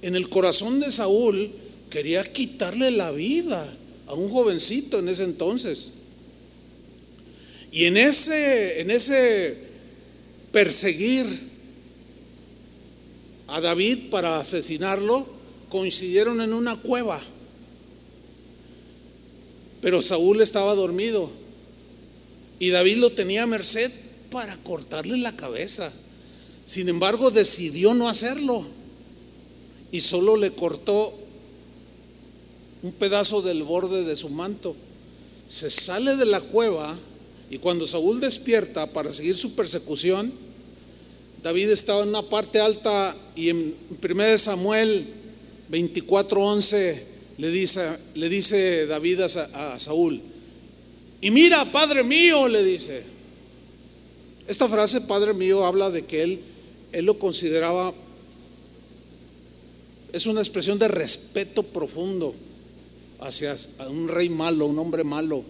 [0.00, 1.52] en el corazón de Saúl
[1.90, 6.03] quería quitarle la vida a un jovencito en ese entonces.
[7.74, 9.56] Y en ese, en ese
[10.52, 11.26] perseguir
[13.48, 15.26] a David para asesinarlo,
[15.70, 17.20] coincidieron en una cueva.
[19.82, 21.32] Pero Saúl estaba dormido
[22.60, 23.90] y David lo tenía a merced
[24.30, 25.92] para cortarle la cabeza.
[26.64, 28.64] Sin embargo, decidió no hacerlo
[29.90, 31.12] y solo le cortó
[32.84, 34.76] un pedazo del borde de su manto.
[35.48, 36.96] Se sale de la cueva
[37.50, 40.32] y cuando Saúl despierta para seguir su persecución,
[41.42, 45.06] David estaba en una parte alta y en 1 Samuel
[45.70, 47.00] 24:11
[47.36, 50.22] le dice, le dice David a, a Saúl,
[51.24, 53.02] y mira, Padre mío, le dice.
[54.46, 56.40] Esta frase, Padre mío, habla de que él,
[56.92, 57.94] él lo consideraba,
[60.12, 62.34] es una expresión de respeto profundo
[63.20, 63.56] hacia
[63.88, 65.44] un rey malo, un hombre malo.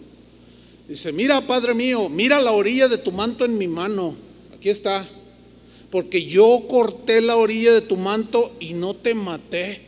[0.87, 4.15] Dice, mira, Padre mío, mira la orilla de tu manto en mi mano.
[4.53, 5.07] Aquí está.
[5.89, 9.81] Porque yo corté la orilla de tu manto y no te maté.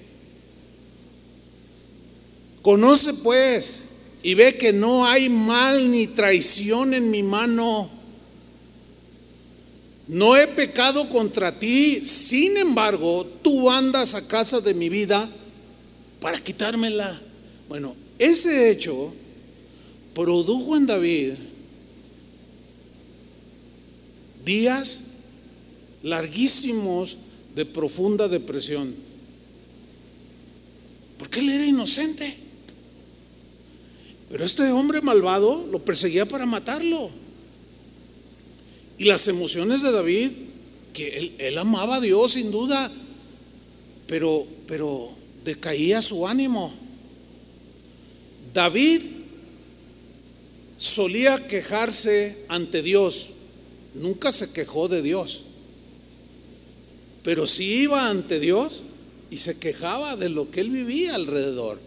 [2.61, 3.83] Conoce pues
[4.23, 7.89] y ve que no hay mal ni traición en mi mano.
[10.07, 15.29] No he pecado contra ti, sin embargo, tú andas a casa de mi vida
[16.21, 17.21] para quitármela.
[17.67, 19.13] Bueno, ese hecho
[20.17, 21.33] produjo en David
[24.43, 25.17] días
[26.01, 27.17] larguísimos
[27.53, 28.95] de profunda depresión.
[31.19, 32.33] Porque él era inocente.
[34.29, 37.11] Pero este hombre malvado lo perseguía para matarlo.
[38.97, 40.31] Y las emociones de David,
[40.93, 42.91] que él, amaba a Dios sin duda,
[44.07, 45.11] pero, pero
[45.45, 46.73] decaía su ánimo.
[48.51, 49.16] David
[50.77, 53.29] solía quejarse ante Dios,
[53.95, 55.41] nunca se quejó de Dios,
[57.23, 58.81] pero si iba ante Dios
[59.29, 61.79] y se quejaba de lo que él vivía alrededor.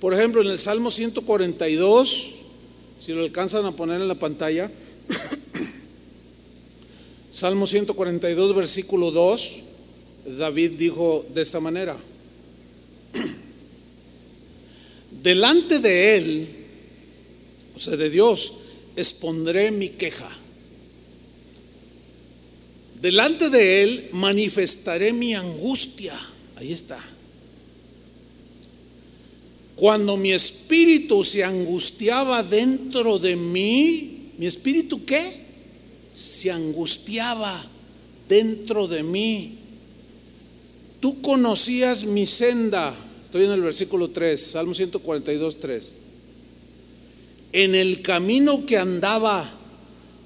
[0.00, 2.30] Por ejemplo, en el Salmo 142,
[2.98, 4.70] si lo alcanzan a poner en la pantalla,
[7.30, 9.52] Salmo 142, versículo 2,
[10.38, 11.96] David dijo de esta manera,
[15.22, 16.55] delante de él,
[17.76, 18.52] o sea, de Dios,
[18.96, 20.30] expondré mi queja.
[23.00, 26.18] Delante de él manifestaré mi angustia.
[26.56, 26.98] Ahí está.
[29.76, 35.44] Cuando mi espíritu se angustiaba dentro de mí, ¿mi espíritu qué?
[36.14, 37.54] Se angustiaba
[38.26, 39.58] dentro de mí.
[40.98, 42.96] Tú conocías mi senda.
[43.22, 46.05] Estoy en el versículo 3, Salmo 142, 3.
[47.56, 49.50] En el camino que andaba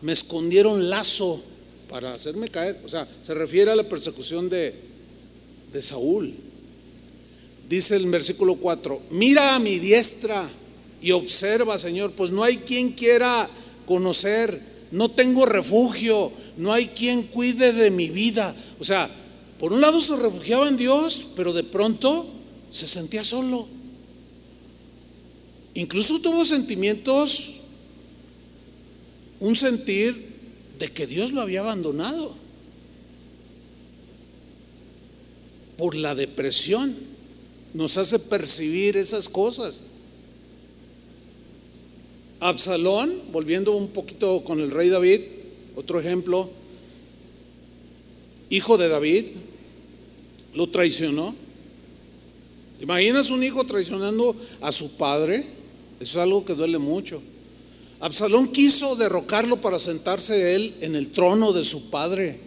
[0.03, 1.41] me escondieron lazo
[1.89, 2.81] para hacerme caer.
[2.85, 4.75] O sea, se refiere a la persecución de,
[5.73, 6.35] de Saúl.
[7.69, 10.51] Dice el versículo 4, mira a mi diestra
[11.01, 13.49] y observa, Señor, pues no hay quien quiera
[13.87, 14.61] conocer,
[14.91, 18.57] no tengo refugio, no hay quien cuide de mi vida.
[18.81, 19.09] O sea,
[19.57, 22.29] por un lado se refugiaba en Dios, pero de pronto
[22.73, 23.69] se sentía solo.
[25.75, 27.57] Incluso tuvo sentimientos,
[29.39, 30.31] un sentir
[30.79, 32.35] de que Dios lo había abandonado
[35.81, 36.95] por la depresión
[37.73, 39.81] nos hace percibir esas cosas.
[42.41, 45.21] Absalón, volviendo un poquito con el rey David,
[45.77, 46.51] otro ejemplo,
[48.51, 49.25] hijo de David,
[50.55, 51.35] lo traicionó.
[52.79, 55.45] ¿Te imaginas un hijo traicionando a su padre?
[56.01, 57.21] Eso es algo que duele mucho.
[58.01, 62.41] Absalón quiso derrocarlo para sentarse él en el trono de su padre.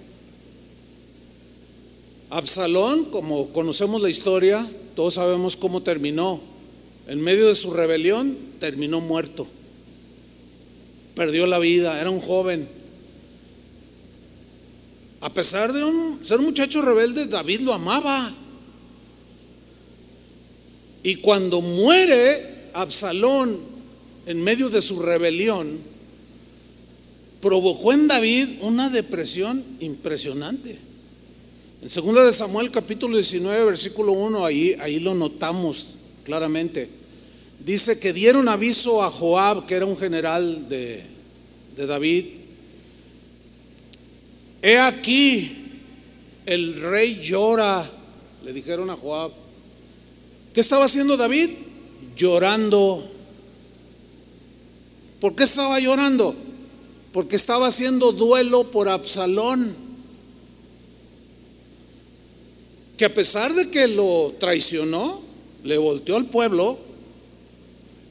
[2.31, 6.41] Absalón, como conocemos la historia, todos sabemos cómo terminó.
[7.07, 9.47] En medio de su rebelión terminó muerto.
[11.13, 12.67] Perdió la vida, era un joven.
[15.21, 15.81] A pesar de
[16.23, 18.33] ser un muchacho rebelde, David lo amaba.
[21.03, 23.59] Y cuando muere Absalón
[24.25, 25.79] en medio de su rebelión,
[27.41, 30.79] provocó en David una depresión impresionante.
[31.81, 36.87] En 2 de Samuel capítulo 19 versículo 1, ahí, ahí lo notamos claramente.
[37.63, 41.03] Dice que dieron aviso a Joab, que era un general de,
[41.75, 42.27] de David.
[44.61, 45.81] He aquí,
[46.45, 47.89] el rey llora,
[48.45, 49.31] le dijeron a Joab.
[50.53, 51.49] ¿Qué estaba haciendo David?
[52.15, 53.09] Llorando.
[55.19, 56.35] ¿Por qué estaba llorando?
[57.11, 59.83] Porque estaba haciendo duelo por Absalón.
[62.97, 65.21] que a pesar de que lo traicionó,
[65.63, 66.77] le volteó al pueblo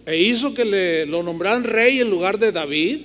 [0.07, 3.01] e hizo que le, lo nombraran rey en lugar de David,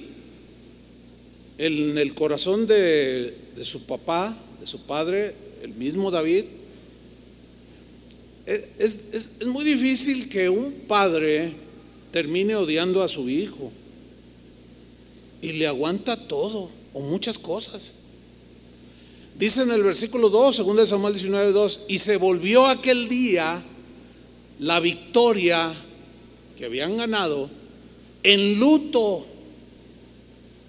[1.60, 6.46] en el corazón de, de su papá, de su padre, el mismo David,
[8.48, 11.54] es, muy difícil que un padre
[12.12, 13.72] termine odiando a su hijo
[15.42, 17.94] y le aguanta todo o muchas cosas.
[19.38, 23.62] Dice en el versículo 2, 2 Samuel 19, 2, y se volvió aquel día
[24.60, 25.74] la victoria
[26.58, 27.50] que habían ganado
[28.24, 29.28] en luto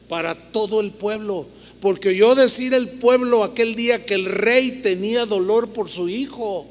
[0.08, 1.46] para todo el pueblo.
[1.80, 6.66] Porque oyó decir el pueblo aquel día que el rey tenía dolor por su hijo.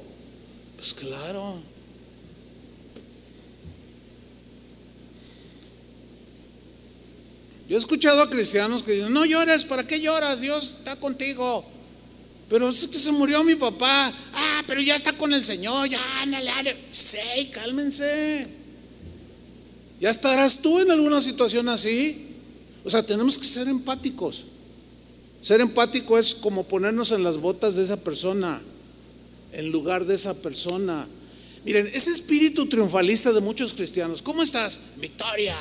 [0.77, 1.55] Pues claro.
[7.67, 10.39] Yo he escuchado a cristianos que dicen, no llores, ¿para qué lloras?
[10.39, 11.65] Dios está contigo.
[12.49, 14.13] Pero es que se murió mi papá.
[14.33, 15.89] Ah, pero ya está con el Señor.
[15.89, 15.99] Ya,
[16.89, 18.47] Sí, cálmense.
[19.99, 22.27] Ya estarás tú en alguna situación así.
[22.85, 24.45] O sea, tenemos que ser empáticos.
[25.41, 28.61] Ser empático es como ponernos en las botas de esa persona,
[29.51, 31.07] en lugar de esa persona.
[31.65, 34.79] Miren, ese espíritu triunfalista de muchos cristianos, ¿cómo estás?
[34.97, 35.57] Victoria,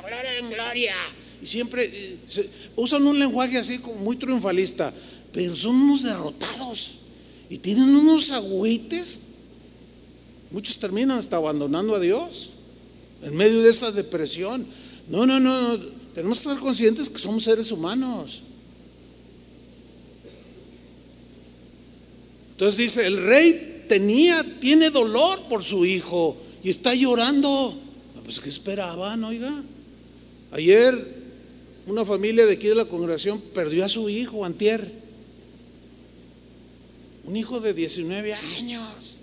[0.00, 0.94] gloria, en gloria.
[1.42, 2.18] Y siempre eh,
[2.76, 4.92] usan un lenguaje así como muy triunfalista
[5.36, 6.92] pero son unos derrotados
[7.50, 9.20] y tienen unos agüites.
[10.50, 12.52] Muchos terminan hasta abandonando a Dios
[13.22, 14.66] en medio de esa depresión.
[15.10, 15.78] No, no, no,
[16.14, 18.40] tenemos que estar conscientes que somos seres humanos.
[22.56, 27.74] Entonces dice, el rey tenía, tiene dolor por su hijo y está llorando.
[28.24, 29.52] pues ¿qué esperaban, oiga?
[30.52, 30.94] Ayer
[31.86, 34.90] una familia de aquí de la congregación perdió a su hijo, antier.
[37.24, 39.16] Un hijo de 19 años.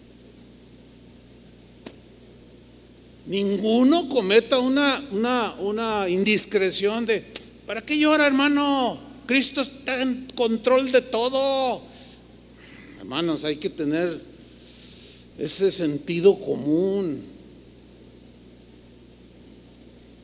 [3.26, 7.26] Ninguno cometa una, una, una indiscreción de,
[7.66, 9.00] ¿para qué llora hermano?
[9.26, 11.93] Cristo está en control de todo.
[13.04, 14.18] Hermanos, hay que tener
[15.38, 17.26] ese sentido común.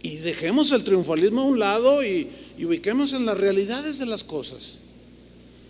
[0.02, 4.78] Y dejemos el triunfalismo a un lado y, ubiquemos en las realidades de las cosas.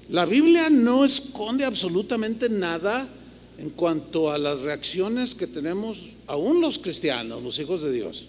[0.10, 3.10] La Biblia no esconde absolutamente nada
[3.58, 8.26] en cuanto a las reacciones que tenemos aún los cristianos, los hijos de Dios.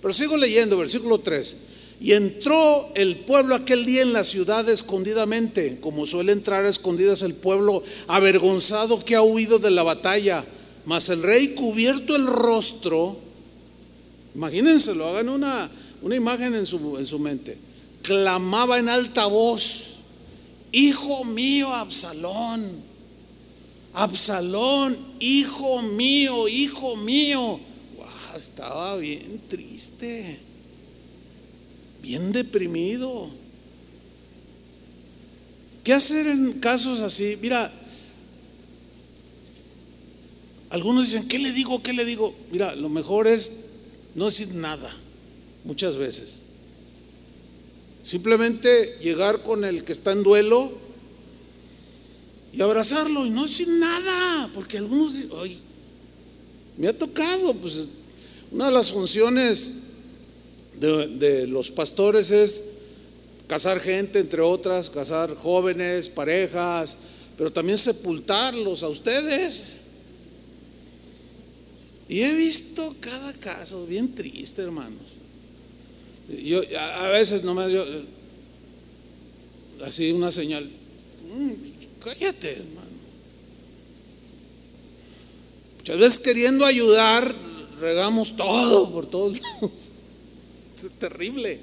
[0.00, 1.56] Pero sigo leyendo, versículo 3.
[2.00, 7.22] Y entró el pueblo aquel día en la ciudad escondidamente, como suele entrar a escondidas
[7.22, 10.44] el pueblo avergonzado que ha huido de la batalla.
[10.84, 13.18] Mas el rey cubierto el rostro,
[14.34, 15.70] imagínense, lo hagan una,
[16.02, 17.56] una imagen en su, en su mente,
[18.02, 19.94] clamaba en alta voz,
[20.74, 22.82] Hijo mío, Absalón,
[23.92, 27.60] Absalón, hijo mío, hijo mío.
[28.36, 30.40] Estaba bien triste,
[32.04, 33.30] bien deprimido.
[35.82, 37.38] ¿Qué hacer en casos así?
[37.40, 37.72] Mira,
[40.68, 41.82] algunos dicen, ¿qué le digo?
[41.82, 42.34] ¿Qué le digo?
[42.52, 43.70] Mira, lo mejor es
[44.14, 44.94] no decir nada,
[45.64, 46.40] muchas veces.
[48.02, 50.72] Simplemente llegar con el que está en duelo
[52.52, 55.58] y abrazarlo y no decir nada, porque algunos ay,
[56.76, 57.82] me ha tocado, pues
[58.50, 59.83] una de las funciones
[60.86, 62.72] de, los pastores es
[63.46, 66.96] casar gente, entre otras, casar jóvenes, parejas,
[67.36, 69.62] pero también sepultarlos a ustedes.
[72.08, 75.02] Y he visto cada caso bien triste, hermanos.
[76.28, 77.84] Yo a veces nomás yo
[79.82, 81.52] así una señal, mm,
[82.02, 82.84] cállate, hermano.
[85.78, 87.34] Muchas veces queriendo ayudar,
[87.78, 89.93] regamos todo por todos lados.
[90.98, 91.58] Terrible.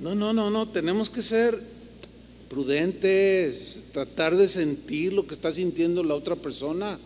[0.00, 1.58] No, no, no, no, tenemos que ser
[2.48, 6.98] prudentes, tratar de sentir lo que está sintiendo la otra persona.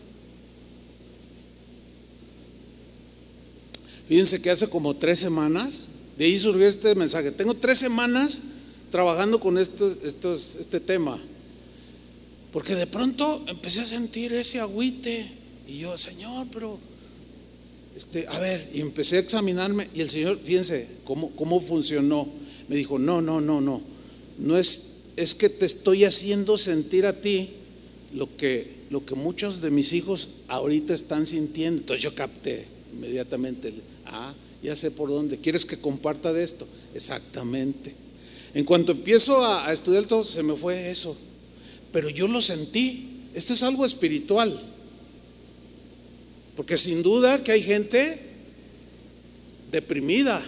[4.08, 5.80] Fíjense que hace como tres semanas,
[6.16, 7.32] de ahí surgió este mensaje.
[7.32, 8.40] Tengo tres semanas
[8.90, 11.20] trabajando con este tema,
[12.52, 15.30] porque de pronto empecé a sentir ese agüite
[15.66, 16.78] y yo, Señor, pero,
[17.96, 22.28] este, a ver, y empecé a examinarme y el Señor, fíjense cómo, cómo funcionó.
[22.68, 23.80] Me dijo, no, no, no, no,
[24.38, 27.50] no es, es que te estoy haciendo sentir a ti
[28.12, 31.80] lo que, lo que muchos de mis hijos ahorita están sintiendo.
[31.80, 33.72] Entonces yo capté inmediatamente,
[34.04, 36.68] ah, ya sé por dónde, ¿quieres que comparta de esto?
[36.94, 37.94] Exactamente.
[38.52, 41.16] En cuanto empiezo a, a estudiar todo, se me fue eso.
[41.92, 43.28] Pero yo lo sentí.
[43.32, 44.75] Esto es algo espiritual.
[46.56, 48.20] Porque sin duda que hay gente
[49.70, 50.44] deprimida.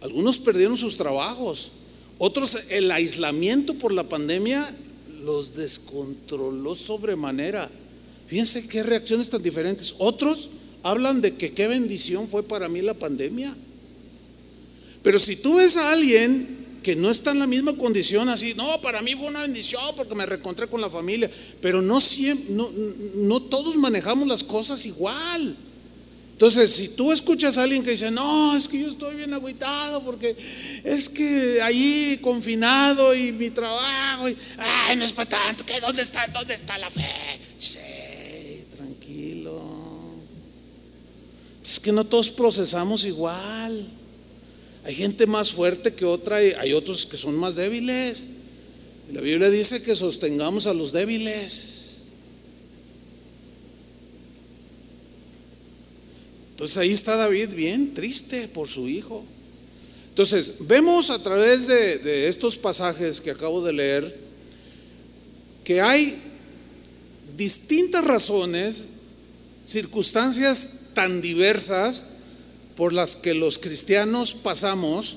[0.00, 1.70] Algunos perdieron sus trabajos.
[2.18, 4.76] Otros el aislamiento por la pandemia
[5.22, 7.70] los descontroló sobremanera.
[8.26, 9.94] Fíjense qué reacciones tan diferentes.
[9.98, 10.50] Otros
[10.82, 13.56] hablan de que qué bendición fue para mí la pandemia.
[15.02, 18.80] Pero si tú ves a alguien que no está en la misma condición así, no,
[18.80, 21.28] para mí fue una bendición porque me reencontré con la familia,
[21.60, 22.70] pero no siempre, no,
[23.16, 25.56] no todos manejamos las cosas igual.
[26.32, 30.02] Entonces, si tú escuchas a alguien que dice, no, es que yo estoy bien agüitado
[30.04, 30.36] porque
[30.84, 35.80] es que ahí confinado y mi trabajo, y, ay, no es para tanto, ¿qué?
[35.80, 37.40] ¿Dónde está, dónde está la fe?
[37.56, 39.62] Sí, tranquilo.
[41.64, 44.03] Es que no todos procesamos igual.
[44.84, 48.24] Hay gente más fuerte que otra y hay otros que son más débiles.
[49.10, 51.70] La Biblia dice que sostengamos a los débiles.
[56.50, 59.24] Entonces ahí está David bien triste por su hijo.
[60.10, 64.16] Entonces, vemos a través de, de, estos pasajes que acabo de leer
[65.64, 66.16] que hay
[67.36, 68.90] distintas razones,
[69.64, 72.13] circunstancias tan diversas
[72.76, 75.16] por las que los cristianos pasamos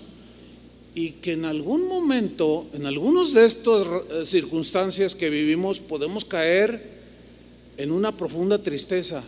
[0.94, 3.88] y que en algún momento, en algunas de estas
[4.26, 6.98] circunstancias que vivimos, podemos caer
[7.78, 9.24] en una profunda tristeza,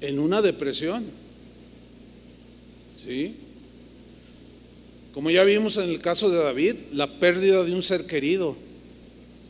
[0.00, 1.04] en una depresión.
[2.96, 3.36] ¿Sí?
[5.14, 8.56] Como ya vimos en el caso de David, la pérdida de un ser querido,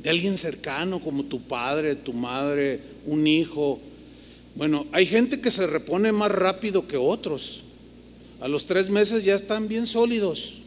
[0.02, 3.80] de alguien cercano como tu padre, tu madre, un hijo,
[4.56, 7.62] bueno, hay gente que se repone más rápido que otros.
[8.40, 10.58] A los tres meses ya están bien sólidos.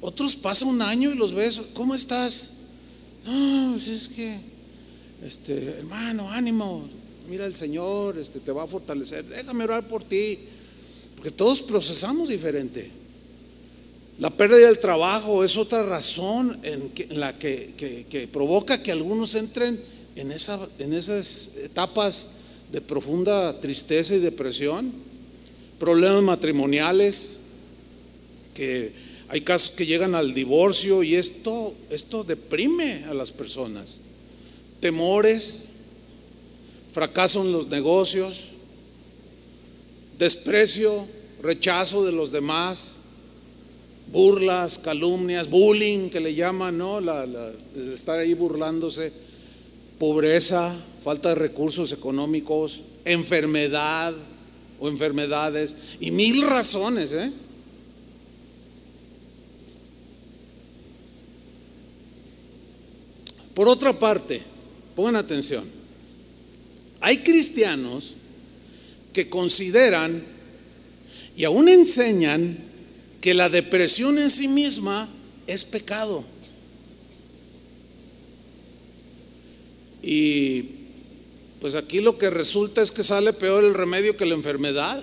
[0.00, 2.58] Otros pasa un año y los ves, ¿cómo estás?
[3.24, 4.40] No, pues es que,
[5.24, 6.88] este, hermano, ánimo,
[7.28, 10.38] mira el Señor, este, te va a fortalecer, déjame orar por ti,
[11.16, 12.90] porque todos procesamos diferente.
[14.18, 19.80] La pérdida del trabajo es otra razón en, la que, provoca que algunos entren
[20.14, 22.38] en esas etapas
[22.72, 24.92] de profunda tristeza y depresión,
[25.78, 27.40] problemas matrimoniales,
[28.54, 28.92] que
[29.28, 34.00] hay casos que llegan al divorcio y esto, esto deprime a las personas.
[34.80, 35.64] Temores,
[36.92, 38.44] fracaso en los negocios,
[40.18, 41.06] desprecio,
[41.42, 42.94] rechazo de los demás,
[44.10, 47.00] burlas, calumnias, bullying que le llaman, ¿no?
[47.00, 47.26] La,
[47.92, 49.12] estar ahí burlándose,
[49.98, 54.14] pobreza, falta de recursos económicos, enfermedad
[54.80, 57.30] o enfermedades y mil razones, ¿eh?
[63.54, 64.40] Por otra parte,
[64.94, 65.64] pongan atención,
[67.00, 68.14] hay cristianos
[69.12, 70.22] que consideran
[71.36, 72.58] y aún enseñan
[73.20, 75.08] que la depresión en sí misma
[75.46, 76.24] es pecado.
[80.02, 80.77] Y
[81.60, 85.02] pues aquí lo que resulta es que sale peor el remedio que la enfermedad.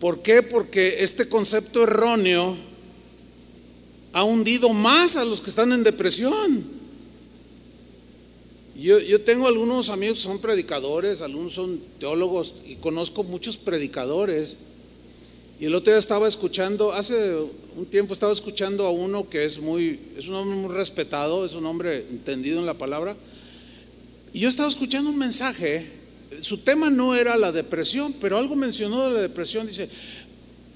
[0.00, 0.42] ¿Por qué?
[0.42, 2.56] Porque este concepto erróneo
[4.12, 6.76] ha hundido más a los que están en depresión.
[8.74, 14.58] Yo, tengo algunos amigos que son predicadores, algunos son teólogos y conozco muchos predicadores.
[15.58, 17.34] Y el otro día estaba escuchando, hace
[17.76, 21.54] un tiempo estaba escuchando a uno que es muy, es un hombre muy respetado, es
[21.54, 23.16] un hombre entendido en la palabra.
[24.36, 25.86] Y yo estaba escuchando un mensaje,
[26.42, 29.88] su tema no era la depresión, pero algo mencionó de la depresión, dice,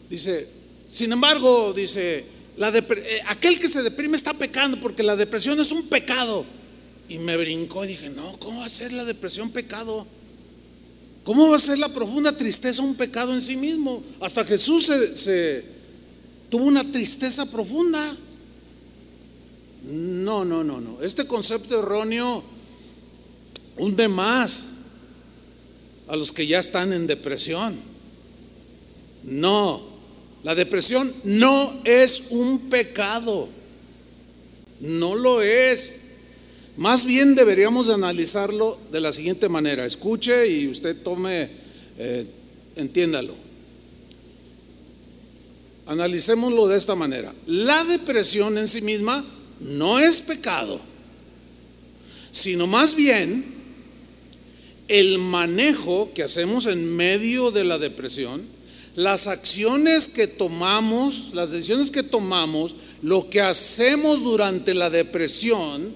[0.08, 0.48] dice,
[0.88, 2.24] sin embargo, dice,
[2.56, 6.46] eh, aquel que se deprime está pecando porque la depresión es un pecado.
[7.06, 10.06] Y me brincó y dije, no, ¿cómo va a ser la depresión pecado?
[11.22, 14.02] ¿Cómo va a ser la profunda tristeza un pecado en sí mismo?
[14.22, 15.64] Hasta Jesús se,
[16.48, 18.02] tuvo una tristeza profunda.
[19.84, 21.02] No, no, no, no.
[21.02, 22.58] Este concepto erróneo
[23.80, 24.76] hunde más
[26.06, 27.76] a los que ya están en depresión.
[29.24, 29.82] No,
[30.42, 33.48] la depresión no es un pecado.
[34.80, 36.00] No lo es.
[36.76, 39.84] Más bien deberíamos analizarlo de la siguiente manera.
[39.84, 41.48] Escuche y usted tome,
[41.98, 42.26] eh,
[42.76, 43.34] entiéndalo.
[45.86, 47.34] Analicémoslo de esta manera.
[47.46, 49.24] La depresión en sí misma
[49.60, 50.80] no es pecado,
[52.30, 53.59] sino más bien
[54.90, 58.42] el manejo que hacemos en medio de la depresión,
[58.96, 65.94] las acciones que tomamos, las decisiones que tomamos, lo que hacemos durante la depresión,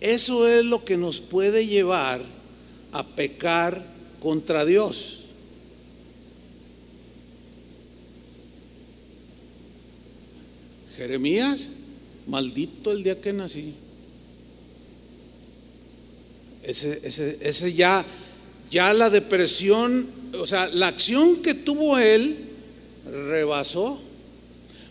[0.00, 2.24] eso es lo que nos puede llevar
[2.90, 3.86] a pecar
[4.18, 5.20] contra Dios.
[10.96, 11.70] Jeremías,
[12.26, 13.74] maldito el día que nací.
[16.62, 18.04] Ese, ese, ya,
[18.70, 20.08] ya la depresión,
[20.38, 22.36] o sea, la acción que tuvo él
[23.04, 24.00] rebasó,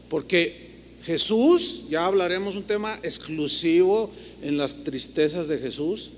[0.10, 0.70] porque
[1.04, 4.12] Jesús, ya hablaremos un tema exclusivo
[4.42, 6.10] en las tristezas de Jesús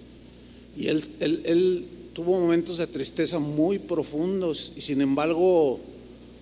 [0.76, 5.80] y él, él, tuvo momentos de tristeza muy profundos y sin embargo,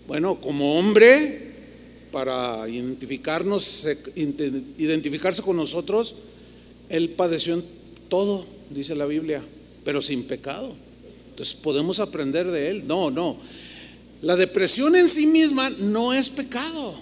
[0.05, 1.49] bueno, como hombre,
[2.11, 6.15] para identificarnos, identificarse con nosotros,
[6.89, 7.63] él padeció
[8.09, 9.43] todo, dice la Biblia,
[9.83, 10.75] pero sin pecado.
[11.29, 12.87] Entonces podemos aprender de él.
[12.87, 13.37] No, no.
[14.21, 16.95] La depresión en sí misma no es pecado,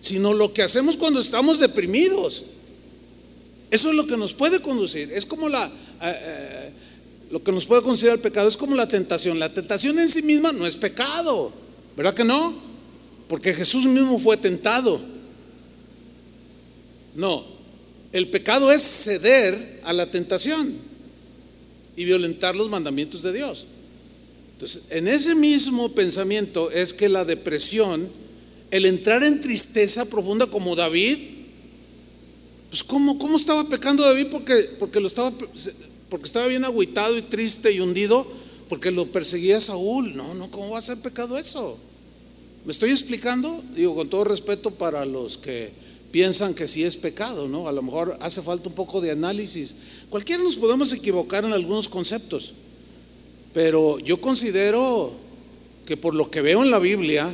[0.00, 2.44] sino lo que hacemos cuando estamos deprimidos.
[3.70, 5.12] Eso es lo que nos puede conducir.
[5.12, 5.66] Es como la...
[5.66, 5.70] Eh,
[6.02, 6.72] eh,
[7.30, 9.38] lo que nos puede conducir al pecado es como la tentación.
[9.38, 11.52] La tentación en sí misma no es pecado.
[11.96, 12.54] ¿Verdad que no?
[13.28, 15.00] Porque Jesús mismo fue tentado.
[17.16, 17.55] No.
[18.16, 20.72] El pecado es ceder a la tentación
[21.96, 23.66] y violentar los mandamientos de Dios.
[24.54, 28.08] Entonces, en ese mismo pensamiento es que la depresión,
[28.70, 31.18] el entrar en tristeza profunda como David,
[32.70, 34.28] pues ¿cómo, cómo estaba pecando David?
[34.30, 35.30] Porque, porque, lo estaba,
[36.08, 38.26] porque estaba bien agüitado y triste y hundido,
[38.70, 40.16] porque lo perseguía Saúl.
[40.16, 41.78] No, no, ¿cómo va a ser pecado eso?
[42.64, 43.62] ¿Me estoy explicando?
[43.74, 45.84] Digo, con todo respeto para los que
[46.16, 47.68] piensan que sí es pecado, ¿no?
[47.68, 49.76] A lo mejor hace falta un poco de análisis.
[50.08, 52.54] Cualquiera nos podemos equivocar en algunos conceptos,
[53.52, 55.12] pero yo considero
[55.84, 57.30] que por lo que veo en la Biblia,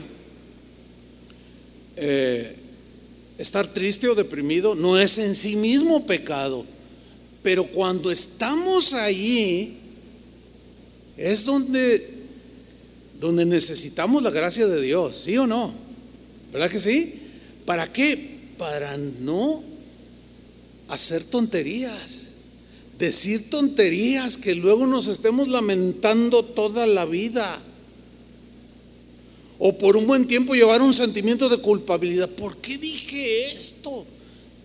[1.95, 2.57] eh,
[3.39, 6.67] Estar triste o deprimido no es en sí mismo pecado,
[7.43, 9.79] pero cuando estamos allí
[11.17, 12.09] es donde
[13.21, 15.73] donde necesitamos la gracia de Dios, ¿sí o no?
[16.53, 17.21] ¿Verdad que sí?
[17.65, 18.32] ¿Para qué?
[18.63, 19.61] Para no
[20.87, 22.27] hacer tonterías,
[22.97, 27.61] decir tonterías que luego nos estemos lamentando toda la vida.
[29.59, 32.31] O por un buen tiempo llevar un sentimiento de culpabilidad.
[32.31, 34.07] ¿Por qué dije esto?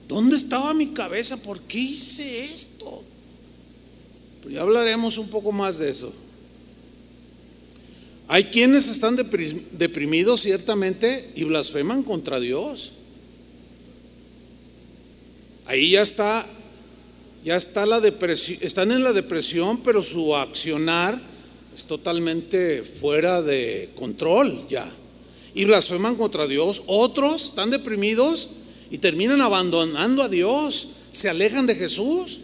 [0.08, 1.42] ¿Dónde estaba mi cabeza?
[1.42, 3.04] ¿Por qué hice esto?
[4.44, 6.14] Pero ya hablaremos un poco más de eso.
[8.28, 12.92] Hay quienes están deprimidos ciertamente y blasfeman contra Dios.
[15.68, 16.46] Ahí ya está,
[17.44, 21.22] ya está la depresión, están en la depresión, pero su accionar
[21.76, 24.90] es totalmente fuera de control ya.
[25.54, 26.84] Y blasfeman contra Dios.
[26.88, 28.50] Otros están deprimidos
[28.90, 32.40] y terminan abandonando a Dios, se alejan de Jesús,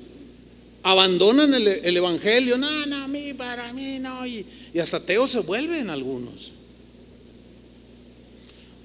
[0.84, 2.58] abandonan el, Evangelio.
[2.58, 4.26] No, no, a mí, para mí, no.
[4.28, 6.52] Y, y hasta ateos se vuelven algunos.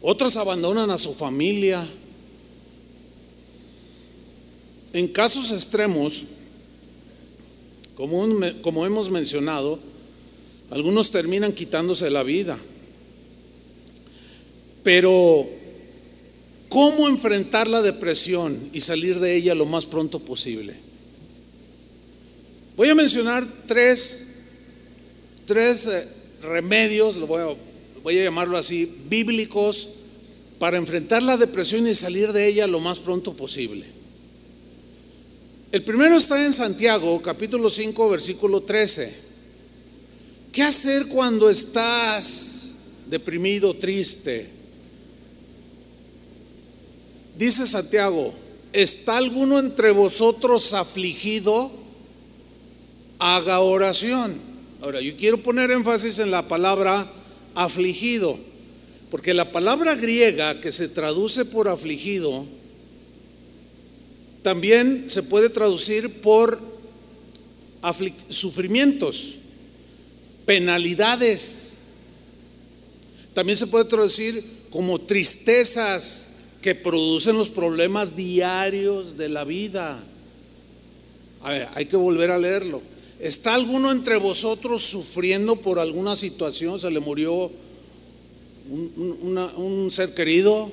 [0.01, 1.84] Otros abandonan a su familia.
[4.93, 6.24] En casos extremos,
[7.95, 9.78] como, hemos mencionado,
[10.70, 12.59] algunos terminan quitándose la vida.
[14.82, 15.49] Pero,
[16.68, 20.76] ¿cómo enfrentar la depresión y salir de ella lo más pronto posible?
[22.76, 24.28] Voy a mencionar tres
[25.49, 26.07] tres eh,
[26.43, 27.57] remedios, lo voy a,
[28.03, 29.89] voy a llamarlo así, bíblicos
[30.59, 33.86] para enfrentar la depresión y salir de ella lo más pronto posible.
[35.71, 39.14] El primero está en Santiago, capítulo 5, versículo 13.
[40.51, 42.71] ¿Qué hacer cuando estás
[43.07, 44.49] deprimido, triste?
[47.37, 48.33] Dice Santiago,
[48.73, 51.71] ¿está alguno entre vosotros afligido?
[53.19, 54.41] Haga oración.
[54.81, 57.12] Ahora, yo quiero poner énfasis en la palabra
[57.55, 58.39] afligido,
[59.11, 62.47] porque la palabra griega que se traduce por afligido
[64.49, 66.59] también se puede traducir por
[68.30, 69.34] sufrimientos,
[70.46, 71.72] penalidades.
[73.34, 76.28] También se puede traducir como tristezas
[76.62, 80.03] que producen los problemas diarios de la vida.
[81.42, 82.80] A ver, hay que volver a leerlo.
[83.20, 86.80] ¿Está alguno entre vosotros sufriendo por alguna situación?
[86.80, 87.53] ¿Se le murió
[88.70, 90.72] un, ser querido?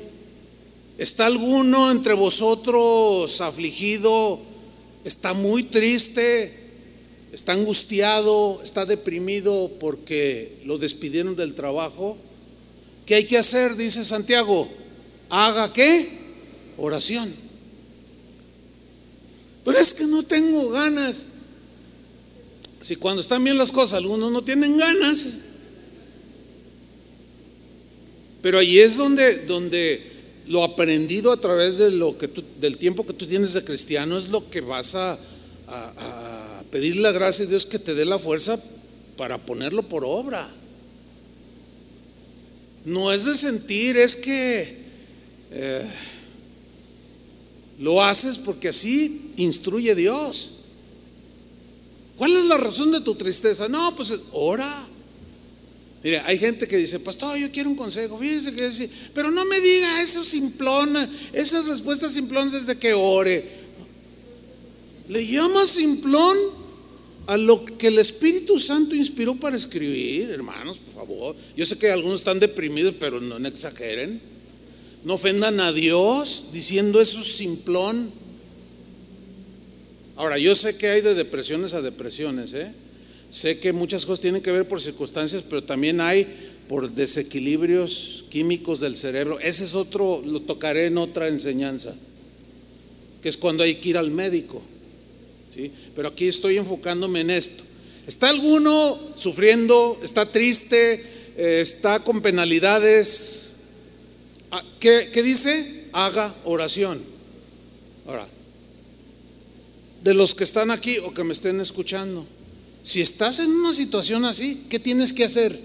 [0.97, 4.39] ¿Está alguno entre vosotros afligido?
[5.03, 6.57] ¿Está muy triste?
[7.33, 8.61] ¿Está angustiado?
[8.63, 12.17] ¿Está deprimido porque lo despidieron del trabajo?
[13.05, 13.75] ¿Qué hay que hacer?
[13.75, 14.69] Dice Santiago.
[15.29, 16.07] ¿Haga qué?
[16.77, 17.33] Oración.
[19.65, 21.25] Pero es que no tengo ganas.
[22.79, 25.39] Si cuando están bien las cosas algunos no tienen ganas,
[28.41, 30.14] pero ahí es donde, donde
[30.47, 32.29] lo aprendido a través de lo que
[32.59, 35.17] del tiempo que tú tienes de cristiano es lo que vas a,
[36.71, 38.59] pedir la gracia de Dios que te dé la fuerza
[39.17, 40.49] para ponerlo por obra.
[42.83, 44.77] No es de sentir, es que
[45.51, 45.87] eh,
[47.79, 50.51] lo haces porque así instruye Dios.
[52.17, 53.67] ¿Cuál es la razón de tu tristeza?
[53.67, 54.87] No, pues ora.
[56.05, 58.19] Mire, hay gente que dice, pastor, yo quiero un consejo.
[58.19, 60.95] Fíjense que dice, pero no me diga eso simplón,
[61.33, 63.43] esas respuestas simplones desde que ore.
[65.09, 66.37] Le llama simplón
[67.25, 71.35] a lo que el Espíritu Santo inspiró para escribir, hermanos, por favor.
[71.57, 74.21] Yo sé que algunos están deprimidos, pero no exageren.
[75.03, 78.11] No ofendan a Dios diciendo eso simplón.
[80.15, 82.84] Ahora, yo sé que hay de depresiones a depresiones, ¿eh?
[83.29, 86.27] Sé que muchas cosas tienen que ver por circunstancias, pero también hay
[86.67, 89.39] por desequilibrios químicos del cerebro.
[89.39, 91.95] Ese es otro, lo tocaré en otra enseñanza,
[93.21, 94.61] que es cuando hay que ir al médico.
[95.53, 95.71] ¿sí?
[95.95, 97.63] Pero aquí estoy enfocándome en esto.
[98.07, 99.99] ¿Está alguno sufriendo?
[100.03, 101.03] ¿Está triste?
[101.37, 103.55] Eh, ¿Está con penalidades?
[104.51, 105.87] Ah, ¿Qué, qué dice?
[105.91, 107.01] Haga oración.
[108.05, 108.27] Ahora,
[110.03, 112.27] de los que están aquí o que me estén escuchando.
[112.85, 115.59] Si estás en una situación así, ¿qué tienes que hacer?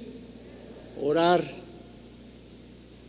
[1.02, 1.44] Orar.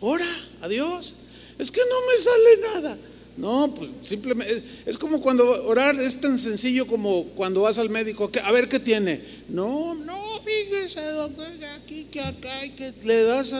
[0.01, 0.27] Ora
[0.61, 1.13] a Dios.
[1.57, 2.97] Es que no me sale nada.
[3.37, 8.29] No, pues simplemente es como cuando orar es tan sencillo como cuando vas al médico,
[8.43, 9.21] a ver qué tiene.
[9.47, 11.47] No, no, fíjese, doctor,
[11.81, 13.55] aquí, que acá, que le das.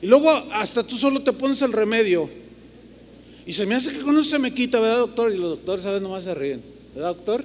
[0.00, 2.30] y luego hasta tú solo te pones el remedio.
[3.44, 5.34] Y se me hace que con eso se me quita, ¿verdad, doctor?
[5.34, 6.62] Y los doctores a veces nomás se ríen,
[6.94, 7.44] ¿verdad, doctor?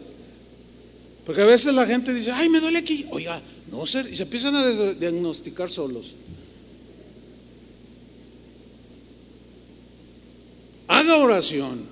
[1.28, 3.06] Porque a veces la gente dice, ay, me duele aquí.
[3.12, 6.14] Oiga, no sé, y se empiezan a diagnosticar solos.
[10.88, 11.84] Haga oración.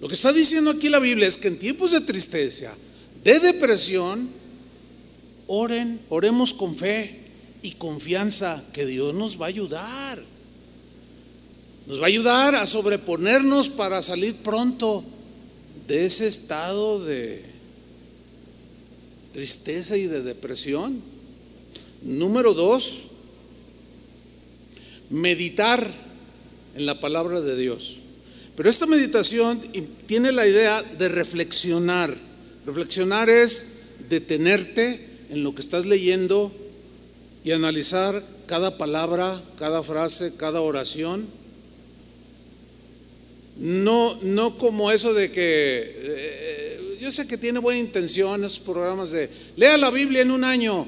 [0.00, 2.74] Lo que está diciendo aquí la Biblia es que en tiempos de tristeza,
[3.22, 4.30] de depresión,
[5.46, 7.20] oren, oremos con fe
[7.60, 10.22] y confianza que Dios nos va a ayudar.
[11.86, 15.04] Nos va a ayudar a sobreponernos para salir pronto
[15.86, 17.53] de ese estado de
[19.34, 21.02] tristeza y de depresión.
[22.02, 23.10] Número dos,
[25.10, 25.90] meditar
[26.76, 27.96] en la palabra de Dios.
[28.56, 29.60] Pero esta meditación
[30.06, 32.16] tiene la idea de reflexionar.
[32.64, 33.78] Reflexionar es
[34.08, 36.52] detenerte en lo que estás leyendo
[37.42, 41.26] y analizar cada palabra, cada frase, cada oración.
[43.56, 46.43] No, no como eso de que, eh,
[47.04, 50.86] yo sé que tiene buena intención esos programas de, lea la Biblia en un año,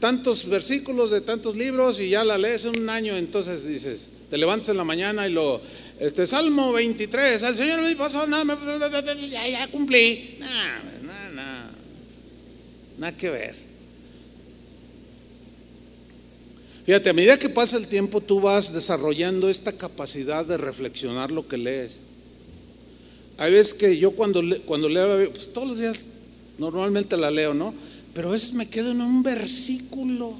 [0.00, 4.38] tantos versículos de tantos libros y ya la lees en un año, entonces dices, te
[4.38, 5.60] levantas en la mañana y lo,
[6.00, 8.44] este Salmo 23, al Señor me pasó nada,
[9.28, 10.36] ya, ya cumplí.
[10.38, 11.70] Nada, nada,
[12.96, 13.54] nada que ver.
[16.86, 21.46] Fíjate, a medida que pasa el tiempo, tú vas desarrollando esta capacidad de reflexionar lo
[21.46, 22.07] que lees.
[23.38, 26.06] Hay veces que yo cuando, cuando leo, pues todos los días
[26.58, 27.72] normalmente la leo, ¿no?
[28.12, 30.34] Pero a veces me quedo en un versículo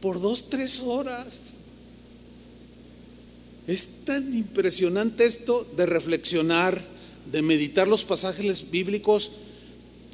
[0.00, 1.58] por dos, tres horas.
[3.68, 6.82] Es tan impresionante esto de reflexionar,
[7.30, 9.30] de meditar los pasajes bíblicos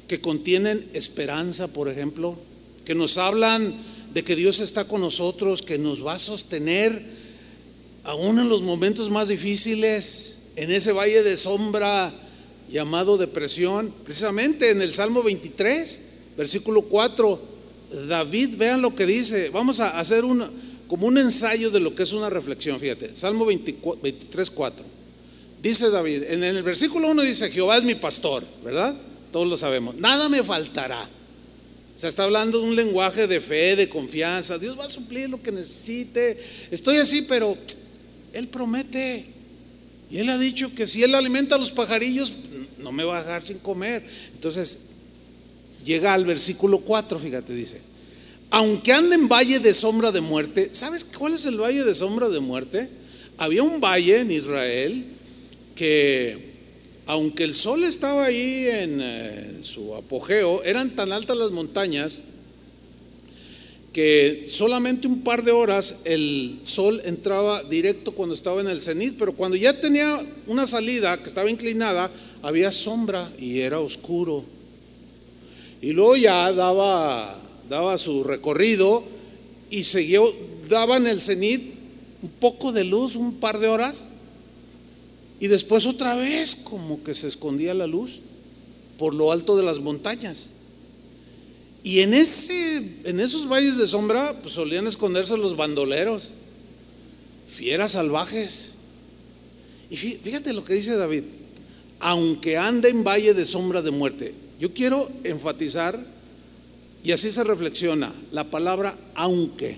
[0.07, 2.37] que contienen esperanza, por ejemplo,
[2.85, 3.73] que nos hablan
[4.13, 7.01] de que Dios está con nosotros, que nos va a sostener
[8.03, 12.13] aún en los momentos más difíciles, en ese valle de sombra
[12.69, 13.93] llamado depresión.
[14.03, 15.99] Precisamente en el Salmo 23,
[16.37, 17.39] versículo 4,
[18.07, 20.23] David, vean lo que dice, vamos a hacer
[20.87, 24.85] como un ensayo de lo que es una reflexión, fíjate, Salmo 23, 4.
[25.61, 28.95] Dice David, en el versículo 1 dice, Jehová es mi pastor, ¿verdad?
[29.31, 31.07] Todos lo sabemos, nada me faltará.
[31.95, 34.57] O sea, está hablando de un lenguaje de fe, de confianza.
[34.57, 36.43] Dios va a suplir lo que necesite.
[36.71, 37.55] Estoy así, pero
[38.33, 39.32] Él promete.
[40.09, 42.31] Y Él ha dicho que si Él alimenta a los pajarillos,
[42.79, 44.03] no me va a dejar sin comer.
[44.33, 44.89] Entonces,
[45.83, 47.81] llega al versículo 4, fíjate, dice,
[48.49, 52.29] aunque ande en valle de sombra de muerte, ¿sabes cuál es el valle de sombra
[52.29, 52.89] de muerte?
[53.37, 55.05] Había un valle en Israel
[55.75, 56.53] que,
[57.07, 62.25] aunque el sol estaba ahí en eh, su apogeo, eran tan altas las montañas
[63.93, 69.15] que solamente un par de horas el sol entraba directo cuando estaba en el cenit,
[69.17, 74.43] pero cuando ya tenía una salida que estaba inclinada, había sombra y era oscuro.
[75.81, 77.39] Y luego ya daba
[77.69, 79.03] daba su recorrido
[79.69, 80.31] y siguió,
[80.69, 81.73] daba en el cenit
[82.21, 84.09] un poco de luz, un par de horas,
[85.39, 88.19] y después otra vez como que se escondía la luz
[88.97, 90.49] por lo alto de las montañas.
[91.83, 96.29] Y en, ese, en esos valles de sombra pues, solían esconderse los bandoleros,
[97.49, 98.69] fieras salvajes.
[99.89, 101.23] Y fíjate lo que dice David,
[101.99, 105.99] aunque ande en valle de sombra de muerte, yo quiero enfatizar
[107.03, 109.77] y así se reflexiona la palabra aunque.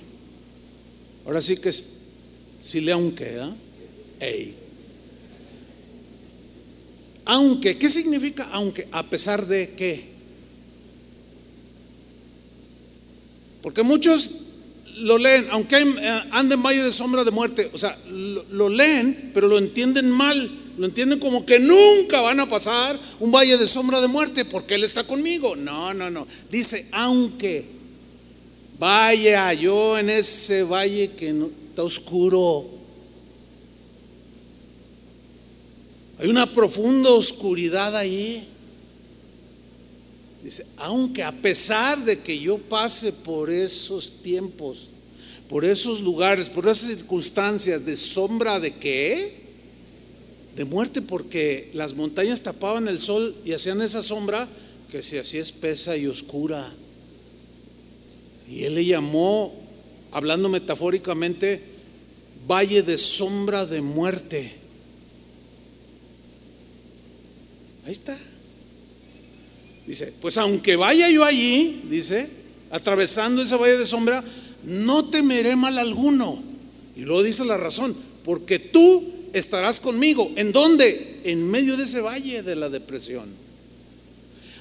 [1.25, 2.01] Ahora sí que es,
[2.59, 3.39] si le aunque,
[4.19, 4.53] ¿eh?
[7.25, 8.87] Aunque, ¿qué significa aunque?
[8.91, 10.14] A pesar de qué.
[13.65, 14.29] Porque muchos
[14.97, 19.31] lo leen, aunque eh, anden en valle de sombra de muerte, o sea, lo leen,
[19.33, 20.51] pero lo entienden mal.
[20.77, 24.75] Lo entienden como que nunca van a pasar un valle de sombra de muerte porque
[24.75, 25.55] Él está conmigo.
[25.55, 26.27] No, no, no.
[26.51, 27.65] Dice, aunque
[28.77, 31.33] vaya yo en ese valle que
[31.69, 32.69] está oscuro.
[36.19, 38.47] Hay una profunda oscuridad ahí.
[40.45, 44.89] Dice, aunque a pesar de que yo pase por esos tiempos,
[45.49, 49.45] por esos lugares, por esas circunstancias de sombra de qué?
[50.55, 54.47] de muerte porque las montañas tapaban el sol y hacían esa sombra
[54.89, 56.73] que se hacía espesa y oscura.
[58.47, 59.53] Y él le llamó,
[60.11, 61.61] hablando metafóricamente,
[62.47, 64.53] valle de sombra de muerte.
[67.85, 68.15] Ahí está.
[69.87, 72.27] Dice, pues aunque vaya yo allí, dice,
[72.71, 74.23] atravesando ese valle de sombra,
[74.63, 76.41] no temeré mal alguno.
[76.95, 80.31] Y luego dice la razón, porque tú estarás conmigo.
[80.35, 81.21] ¿En dónde?
[81.23, 83.29] En medio de ese valle de la depresión.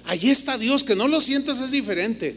[0.05, 2.37] Allí está Dios, que no lo sientas es diferente.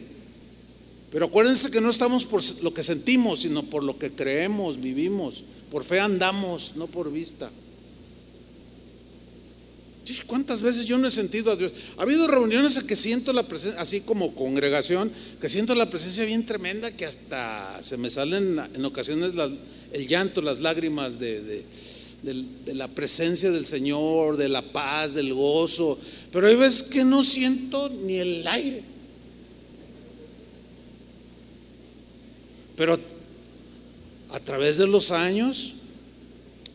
[1.10, 5.44] Pero acuérdense que no estamos por lo que sentimos, sino por lo que creemos, vivimos.
[5.70, 7.50] Por fe andamos, no por vista.
[10.26, 11.72] ¿Cuántas veces yo no he sentido a Dios?
[11.96, 16.24] Ha habido reuniones en que siento la presencia, así como congregación, que siento la presencia
[16.24, 19.32] bien tremenda que hasta se me salen en ocasiones
[19.92, 21.64] el llanto, las lágrimas de,
[22.66, 25.98] la presencia del Señor, de la paz, del gozo.
[26.32, 28.82] Pero hay veces que no siento ni el aire.
[32.76, 32.98] Pero
[34.30, 35.74] a través de los años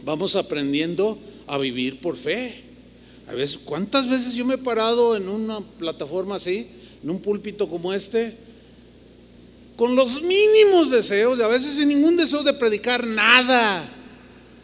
[0.03, 1.17] vamos aprendiendo
[1.47, 2.62] a vivir por fe.
[3.33, 6.69] A veces, ¿cuántas veces yo me he parado en una plataforma así,
[7.01, 8.37] en un púlpito como este,
[9.75, 13.89] con los mínimos deseos, y a veces sin ningún deseo de predicar nada?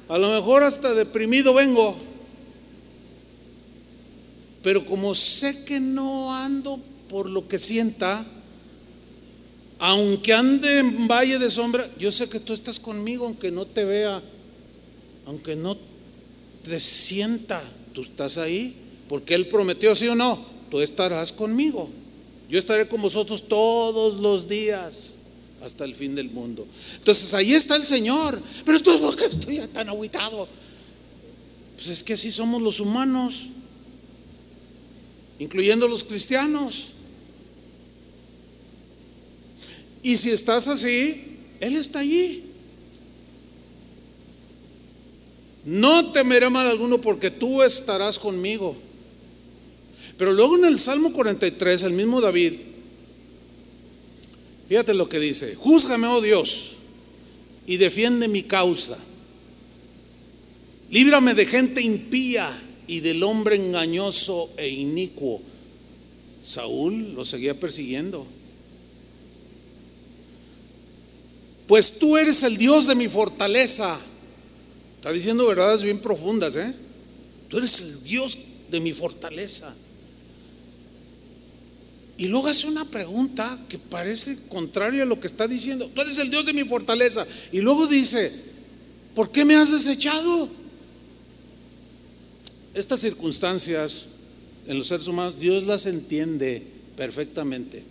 [0.07, 1.97] A lo mejor hasta deprimido vengo.
[4.61, 8.24] Pero como sé que no ando por lo que sienta,
[9.80, 13.84] aunque ande en valle de sombra, yo sé que tú estás conmigo, aunque no te
[13.84, 14.22] vea,
[15.26, 15.76] aunque no
[16.61, 17.63] te sienta
[17.94, 18.76] tú estás ahí,
[19.08, 21.90] porque Él prometió, sí o no, tú estarás conmigo.
[22.50, 25.16] Yo estaré con vosotros todos los días
[25.62, 26.68] hasta el fin del mundo.
[26.96, 28.42] Entonces ahí está el Señor.
[28.66, 30.48] Pero todo que estoy tan aguitado.
[31.76, 33.48] Pues es que así somos los humanos,
[35.38, 36.88] incluyendo los cristianos.
[40.02, 42.49] Y si estás así, Él está allí.
[45.66, 48.76] No temeré mal alguno porque tú estarás conmigo.
[50.18, 52.53] Pero luego en el Salmo 43, el mismo David,
[54.68, 56.72] fíjate lo que dice, júzgame, oh Dios,
[57.66, 58.97] y defiende mi causa.
[60.91, 65.41] Líbrame de gente impía y del hombre engañoso e inicuo.
[66.43, 68.26] Saúl lo seguía persiguiendo.
[71.68, 73.99] Pues tú eres el Dios de mi fortaleza
[75.00, 76.74] Está diciendo verdades bien profundas, ¿eh?
[77.47, 78.38] Tú eres el Dios
[78.70, 79.74] de mi fortaleza.
[82.18, 85.89] Y luego hace una pregunta que parece contraria a lo que está diciendo.
[85.95, 87.26] Tú eres el Dios de mi fortaleza.
[87.54, 88.30] Y luego dice,
[89.16, 90.50] ¿por qué me has desechado?
[92.74, 94.04] Estas circunstancias
[94.68, 96.62] en los seres humanos, Dios las entiende
[96.97, 97.86] perfectamente.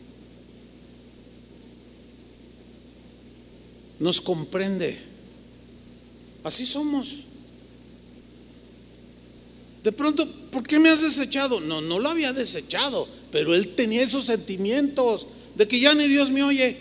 [3.99, 5.09] Nos comprende.
[6.45, 7.17] Así somos.
[9.83, 11.61] De pronto, ¿por qué me has desechado?
[11.61, 16.31] No, no lo había desechado, pero él tenía esos sentimientos de que ya ni Dios
[16.31, 16.77] me oye.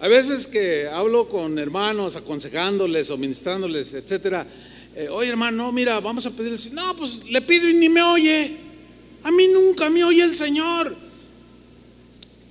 [0.00, 4.46] A veces que hablo con hermanos aconsejándoles o ministrándoles, etcétera.
[4.94, 6.58] Eh, oye, hermano, mira, vamos a pedirle.
[6.72, 8.56] No, pues le pido y ni me oye.
[9.22, 10.94] A mí nunca me oye el Señor.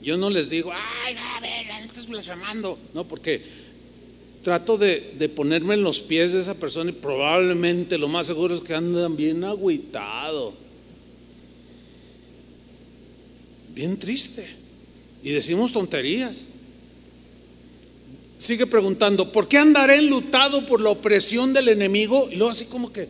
[0.02, 2.78] Yo no les digo, ay, no, a ver, estás blasfemando.
[2.94, 3.67] No, porque
[4.48, 8.62] trato de, ponerme en los pies de esa persona y probablemente lo más seguro es
[8.62, 10.54] que andan bien agüitado,
[13.76, 14.48] bien triste.
[15.22, 16.46] Y decimos tonterías.
[18.38, 22.30] Sigue preguntando, ¿por qué andaré enlutado por la opresión del enemigo?
[22.32, 23.10] Y luego así como que,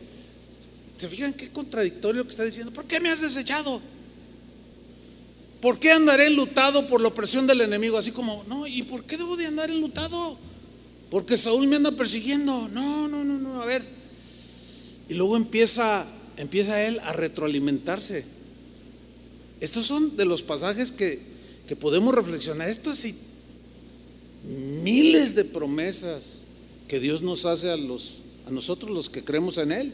[0.97, 2.73] ¿se fijan qué contradictorio que está diciendo?
[2.73, 3.79] ¿Por qué me has desechado?
[5.61, 7.95] ¿Por qué andaré enlutado por la opresión del enemigo?
[7.95, 10.46] Así como, no, ¿y por qué debo de andar enlutado?
[11.09, 12.67] Porque Saúl me anda persiguiendo.
[12.67, 13.83] No, no, no, no, a ver.
[15.09, 16.05] Y luego empieza,
[16.35, 18.25] empieza él a retroalimentarse.
[19.61, 21.19] Estos son de los pasajes que,
[21.67, 22.69] que podemos reflexionar.
[22.69, 23.05] Esto es
[24.43, 26.43] miles de promesas
[26.87, 29.93] que Dios nos hace a, los, a nosotros los que creemos en Él.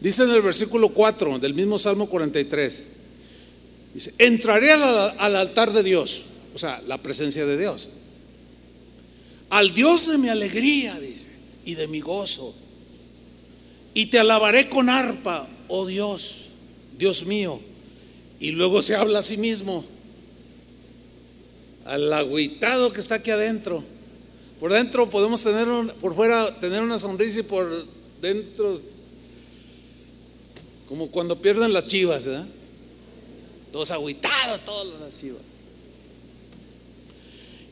[0.00, 2.82] Dice en el versículo 4 del mismo Salmo 43.
[3.94, 6.22] Dice, entraré al altar de Dios,
[6.54, 7.90] o sea, la presencia de Dios
[9.50, 11.28] al Dios de mi alegría, dice,
[11.64, 12.54] y de mi gozo.
[13.94, 16.48] Y te alabaré con arpa, oh Dios,
[16.98, 17.60] Dios mío.
[18.38, 19.84] Y luego se habla a sí mismo,
[21.84, 23.82] al agüitado que está aquí adentro.
[24.60, 27.86] Por dentro podemos tener, por fuera tener una sonrisa y por
[28.20, 28.78] dentro,
[30.88, 32.46] como cuando pierden las chivas, ¿verdad?
[33.72, 35.42] Todos agüitados, todas las chivas.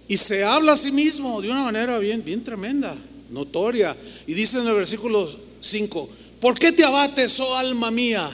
[0.07, 2.94] Y se habla a sí mismo de una manera bien, bien tremenda,
[3.30, 3.96] notoria.
[4.26, 5.28] Y dice en el versículo
[5.61, 6.09] 5,
[6.40, 8.30] ¿por qué te abates, oh alma mía?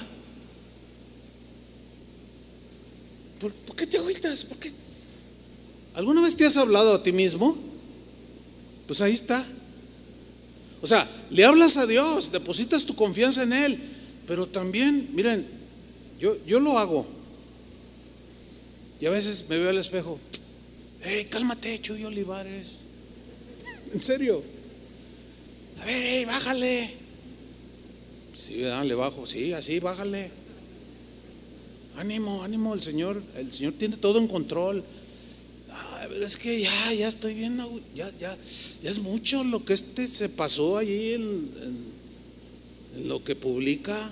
[3.40, 4.44] ¿Por, qué te agüitas?
[4.44, 4.72] ¿Por qué?
[5.94, 7.56] ¿Alguna vez te has hablado a ti mismo?
[8.86, 9.46] Pues ahí está.
[10.82, 13.78] O sea, le hablas a Dios, depositas tu confianza en Él,
[14.26, 15.46] pero también, miren,
[16.18, 17.06] yo, yo lo hago.
[19.00, 20.18] Y a veces me veo al espejo,
[21.02, 22.76] hey, cálmate, Chuy Olivares.
[23.92, 24.42] En serio.
[25.80, 26.90] A ver, hey, bájale.
[28.34, 30.30] Sí, le bajo, sí, así, bájale.
[31.96, 34.84] Ánimo, ánimo, el Señor, el Señor tiene todo en control.
[36.22, 38.36] es que ya, ya estoy viendo, ya, ya,
[38.82, 41.50] ya es mucho lo que este se pasó allí en,
[43.04, 44.10] lo que publica.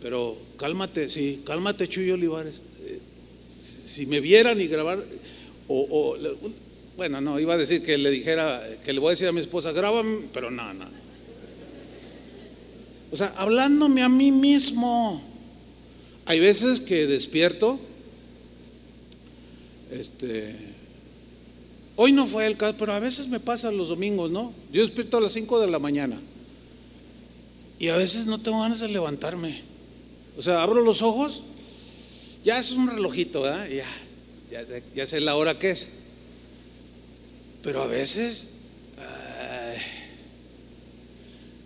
[0.00, 2.62] Pero cálmate, sí, cálmate, Chuy Olivares.
[2.84, 3.00] Eh,
[3.58, 5.04] si me vieran y grabar,
[5.72, 6.16] o,
[6.96, 9.40] bueno, no, iba a decir que le dijera, que le voy a decir a mi
[9.40, 10.86] esposa, grábame, pero no, no.
[13.12, 15.22] O sea, hablándome a mí mismo.
[16.26, 17.78] Hay veces que despierto,
[19.90, 20.54] este,
[21.96, 24.52] hoy no fue el caso, pero a veces me pasa los domingos, ¿no?
[24.72, 26.20] Yo despierto a las 5 de la mañana
[27.78, 29.62] y a veces no tengo ganas de levantarme.
[30.36, 31.42] O sea, abro los ojos,
[32.44, 33.68] ya es un relojito, ¿verdad?
[33.68, 33.86] Ya,
[34.50, 35.90] ya, sé, la hora que es.
[37.62, 38.60] Pero a veces,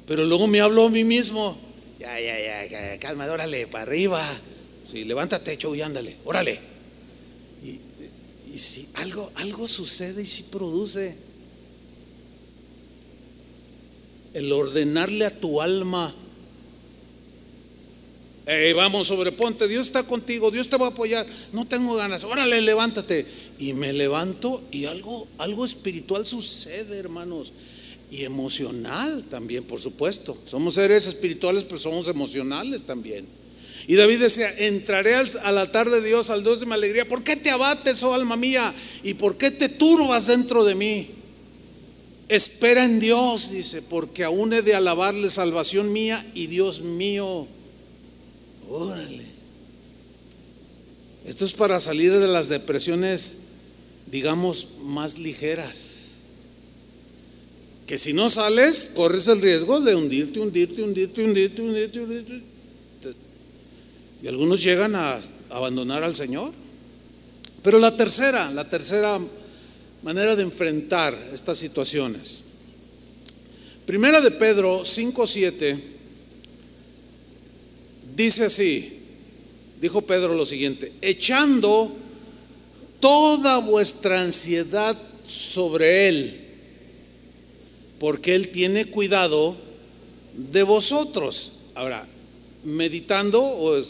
[0.06, 1.56] pero luego me hablo a mí mismo.
[1.98, 4.22] Ya, ya, ya, calma, órale, para arriba.
[4.90, 6.60] Sí, levántate, y ándale, órale.
[7.62, 11.16] Y, si algo, algo sucede y si produce.
[14.34, 16.14] El ordenarle a tu alma.
[18.74, 21.26] Vamos, sobreponte, Dios está contigo, Dios te va a apoyar.
[21.52, 23.26] No tengo ganas, órale, levántate.
[23.58, 27.52] Y me levanto y algo, algo espiritual sucede, hermanos.
[28.10, 30.36] Y emocional también, por supuesto.
[30.46, 33.26] Somos seres espirituales, pero somos emocionales también.
[33.86, 37.06] Y David decía, entraré al, altar de Dios, al Dios de mi alegría.
[37.06, 38.74] ¿Por qué te abates, oh alma mía?
[39.02, 41.10] ¿Y por qué te turbas dentro de mí?
[42.28, 47.46] Espera en Dios, dice, porque aún he de alabarle salvación mía y Dios mío.
[48.68, 49.24] Órale.
[51.24, 53.44] Esto es para salir de las depresiones,
[54.10, 55.92] digamos, más ligeras.
[57.86, 62.42] Que si no sales, corres el riesgo de hundirte, hundirte, hundirte, hundirte, hundirte, hundirte.
[64.22, 66.52] Y algunos llegan a abandonar al Señor.
[67.62, 69.18] Pero la tercera, la tercera
[70.02, 72.42] manera de enfrentar estas situaciones.
[73.86, 75.93] Primera de Pedro 5:7
[78.14, 79.00] dice así,
[79.80, 81.92] dijo Pedro lo siguiente, echando
[83.00, 84.96] toda vuestra ansiedad
[85.26, 86.40] sobre él,
[87.98, 89.56] porque él tiene cuidado
[90.34, 91.52] de vosotros.
[91.74, 92.06] Ahora,
[92.64, 93.84] meditando o eh,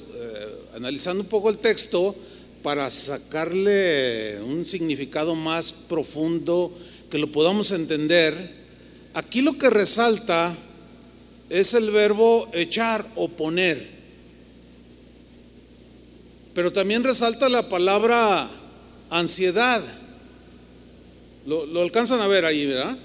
[0.74, 2.14] analizando un poco el texto
[2.62, 6.72] para sacarle un significado más profundo
[7.10, 8.52] que lo podamos entender,
[9.12, 10.56] aquí lo que resalta
[11.50, 13.93] es el verbo echar o poner.
[16.54, 18.48] Pero también resalta la palabra
[19.10, 19.82] ansiedad.
[21.46, 22.96] Lo, alcanzan a ver ahí, ¿verdad?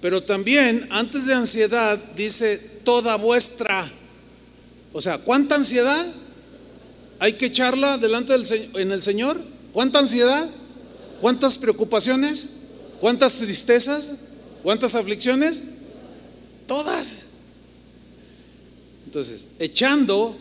[0.00, 3.90] Pero también antes de ansiedad dice toda vuestra
[4.96, 6.06] o sea, ¿cuánta ansiedad
[7.18, 9.38] hay que echarla delante del en el Señor?
[9.74, 10.48] ¿Cuánta ansiedad?
[11.20, 12.48] ¿Cuántas preocupaciones?
[12.98, 14.20] ¿Cuántas tristezas?
[14.62, 15.62] ¿Cuántas aflicciones?
[16.66, 17.26] Todas.
[19.04, 20.34] Entonces, echando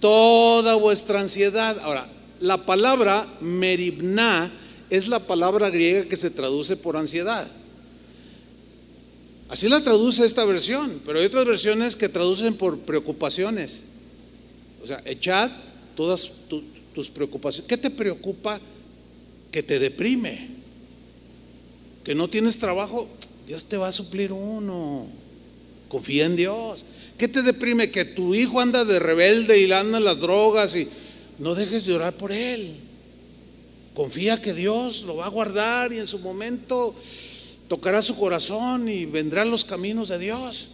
[0.00, 1.78] toda vuestra ansiedad.
[1.80, 2.08] Ahora,
[2.40, 4.50] la palabra meribná
[4.88, 7.46] es la palabra griega que se traduce por ansiedad.
[9.48, 13.82] Así la traduce esta versión, pero hay otras versiones que traducen por preocupaciones.
[14.82, 15.50] O sea, echad
[15.96, 16.46] todas
[16.94, 17.68] tus preocupaciones.
[17.68, 18.60] ¿Qué te preocupa
[19.50, 20.48] que te deprime?
[22.04, 23.08] Que no tienes trabajo,
[23.46, 25.08] Dios te va a suplir uno.
[25.88, 26.84] Confía en Dios.
[27.20, 27.90] ¿Qué te deprime?
[27.90, 30.88] Que tu hijo anda de rebelde y anda en las drogas y
[31.38, 32.76] no dejes de orar por él.
[33.94, 36.94] Confía que Dios lo va a guardar y en su momento
[37.68, 40.68] tocará su corazón y vendrán los caminos de Dios.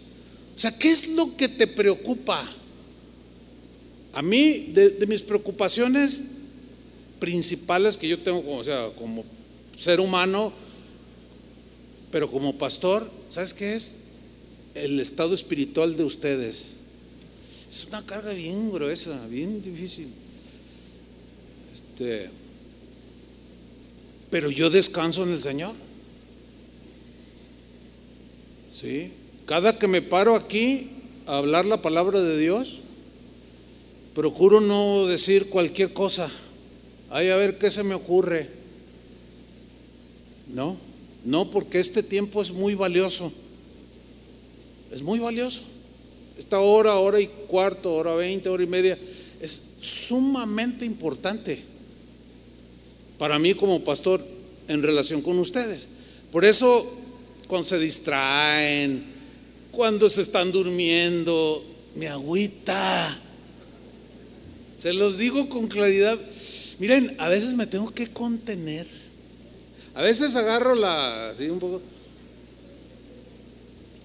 [0.55, 2.49] O sea, ¿qué es lo que te preocupa?
[4.13, 6.37] A mí, de, mis preocupaciones
[7.19, 9.25] principales que yo tengo, o sea, como
[9.77, 10.53] ser humano,
[12.13, 14.06] pero como pastor, ¿sabes qué es?
[14.77, 16.77] El estado espiritual de ustedes.
[17.69, 20.09] Es una carga bien gruesa, bien difícil.
[21.73, 22.31] Este,
[24.31, 25.75] pero yo descanso en el Señor.
[28.73, 29.13] ¿Sí?
[29.47, 30.91] Cada que me paro aquí
[31.25, 32.81] a hablar la palabra de Dios,
[34.15, 36.31] procuro no decir cualquier cosa.
[37.11, 38.49] Ay, a ver qué se me ocurre.
[40.53, 40.77] No,
[41.25, 43.33] no, porque este tiempo es muy valioso.
[44.91, 45.61] Es muy valioso.
[46.39, 48.99] Esta hora, hora y cuarto, hora veinte, hora y media,
[49.41, 51.63] es sumamente importante
[53.19, 54.25] para mí como pastor
[54.69, 55.89] en relación con ustedes.
[56.31, 56.93] Por eso,
[57.49, 59.05] cuando se distraen,
[59.73, 61.65] cuando se están durmiendo,
[61.95, 63.19] me agüita.
[64.77, 66.19] Se los digo con claridad.
[66.79, 68.87] Miren, a veces me tengo que contener.
[69.95, 71.81] A veces agarro la, así un poco,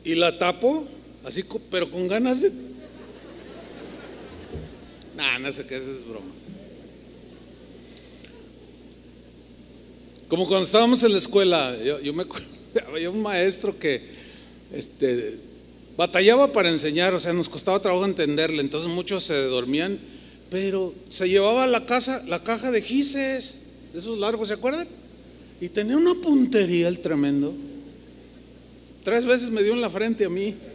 [0.04, 0.88] y la tapo,
[1.24, 2.52] así, pero con ganas de...
[5.16, 6.32] Nah, no sé qué, eso es broma.
[10.28, 12.48] Como cuando estábamos en la escuela, yo, me acuerdo,
[12.88, 14.02] había un maestro que
[14.74, 15.40] este,
[15.98, 20.00] batallaba para enseñar, o sea, nos costaba trabajo entenderle, entonces muchos se dormían,
[20.50, 23.64] pero se llevaba la casa, la caja de gises,
[23.94, 24.88] de esos largos, ¿se acuerdan?
[25.60, 27.54] Y tenía una puntería el tremendo.
[29.04, 30.56] Tres veces me dio en la frente a mí.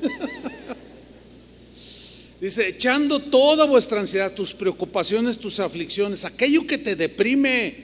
[2.41, 7.75] Dice, echando toda vuestra ansiedad, tus preocupaciones, tus aflicciones, aquello que te deprime,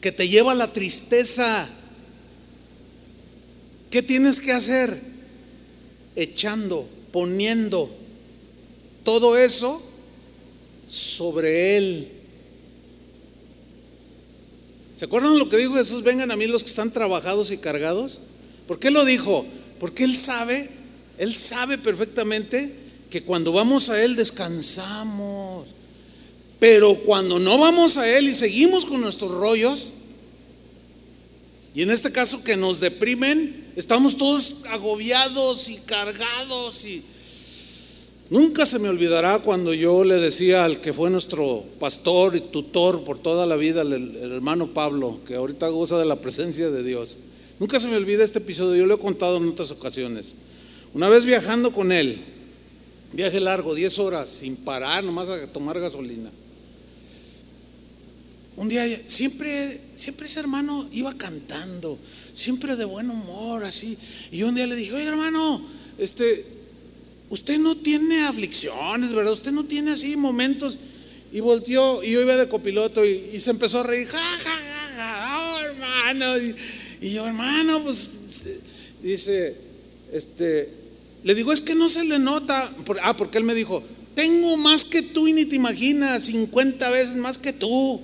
[0.00, 1.68] que te lleva a la tristeza.
[3.90, 5.00] ¿Qué tienes que hacer?
[6.14, 7.90] Echando, poniendo
[9.02, 9.82] todo eso
[10.86, 12.08] sobre Él.
[14.94, 16.04] ¿Se acuerdan lo que dijo Jesús?
[16.04, 18.20] Vengan a mí los que están trabajados y cargados.
[18.70, 19.44] ¿Por qué lo dijo?
[19.80, 20.70] Porque Él sabe,
[21.18, 22.72] Él sabe perfectamente
[23.10, 25.66] que cuando vamos a Él descansamos.
[26.60, 29.88] Pero cuando no vamos a Él y seguimos con nuestros rollos,
[31.74, 37.02] y en este caso que nos deprimen, estamos todos agobiados y cargados y
[38.30, 43.02] nunca se me olvidará cuando yo le decía al que fue nuestro pastor y tutor
[43.02, 47.18] por toda la vida, el, hermano Pablo, que ahorita goza de la presencia de Dios.
[47.60, 50.34] Nunca se me olvida este episodio, yo lo he contado en otras ocasiones.
[50.92, 52.18] Una vez viajando con él,
[53.12, 56.30] viaje largo, 10 horas, sin parar, nomás a tomar gasolina
[58.60, 61.98] un día siempre, siempre ese hermano iba cantando,
[62.34, 63.96] siempre de buen humor, así.
[64.30, 65.66] Y un día le dije, oye hermano,
[65.96, 66.44] este,
[67.30, 69.32] usted no tiene aflicciones, ¿verdad?
[69.32, 70.76] Usted no tiene así momentos.
[71.32, 74.94] Y volteó, y yo iba de copiloto y, se empezó a reír, ja, ja, ja,
[74.94, 76.34] ja, oh, hermano.
[77.08, 78.42] Yo, hermano, pues,
[79.02, 79.56] dice,
[80.12, 80.68] este,
[81.22, 82.70] le digo, es que no se le nota.
[83.02, 83.82] ah, porque él me dijo,
[84.14, 88.00] tengo más que tú y ni te imaginas, 50 veces más que tú.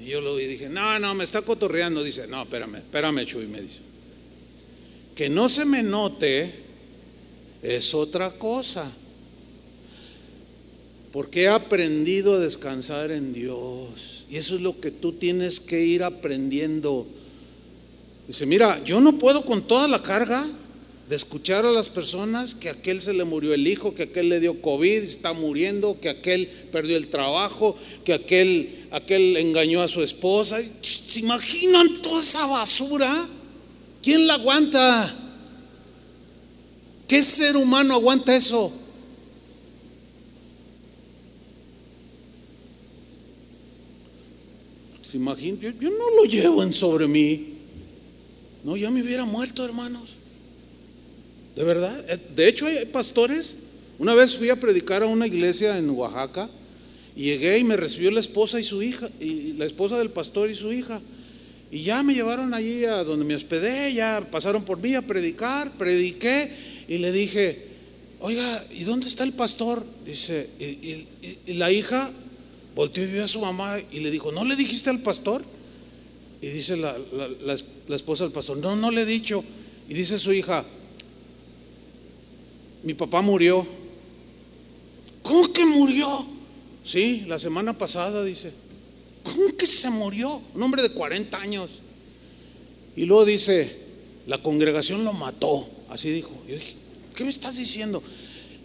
[0.00, 2.02] Y yo lo vi y dije, no, no, me está cotorreando.
[2.02, 3.80] Dice, no, espérame, espérame, Chuy, me dice.
[5.14, 6.52] Que no se me note
[7.62, 8.90] es otra cosa.
[11.12, 14.26] Porque he aprendido a descansar en Dios.
[14.30, 17.06] Y eso es lo que tú tienes que ir aprendiendo.
[18.28, 20.46] Dice, mira, yo no puedo con toda la carga
[21.08, 24.38] de escuchar a las personas que aquel se le murió el hijo, que aquel le
[24.38, 27.74] dio COVID, está muriendo, que aquel perdió el trabajo,
[28.04, 30.60] que aquel, aquel engañó a su esposa.
[30.82, 33.26] ¿Se imaginan toda esa basura?
[34.00, 35.12] ¿Quién la aguanta?
[37.08, 38.72] ¿Qué ser humano aguanta eso?
[45.10, 45.18] ¿Se?
[45.18, 47.54] Yo, yo no lo llevo en sobre mí.
[48.64, 50.16] No, ya me hubiera muerto, hermanos.
[51.56, 52.04] De verdad.
[52.08, 53.56] Eh, de hecho, hay pastores.
[53.98, 56.48] Una vez fui a predicar a una iglesia en Oaxaca
[57.16, 60.50] y llegué y me recibió la esposa y su hija, y la esposa del pastor
[60.50, 61.00] y su hija.
[61.70, 65.72] Y ya me llevaron allí a donde me hospedé, ya pasaron por mí a predicar,
[65.72, 66.50] prediqué
[66.88, 67.62] y le dije,
[68.18, 69.84] oiga, ¿y dónde está el pastor?
[70.04, 72.10] Dice, y, la hija
[72.74, 75.42] volteó y vio a su mamá y le dijo, ¿no le dijiste al pastor?
[76.40, 76.96] Y dice la,
[77.88, 79.44] la esposa del pastor, no, no le he dicho.
[79.88, 80.64] Y dice su hija,
[82.82, 83.66] mi papá murió.
[85.22, 86.26] ¿Cómo que murió?
[86.84, 88.52] Sí, la semana pasada dice.
[89.22, 90.40] ¿Cómo que se murió?
[90.54, 91.80] Un hombre de 40 años.
[92.96, 93.70] Y luego dice,
[94.26, 95.68] la congregación lo mató.
[95.88, 96.30] Así dijo.
[96.48, 96.74] Yo dije,
[97.14, 98.02] ¿qué me estás diciendo?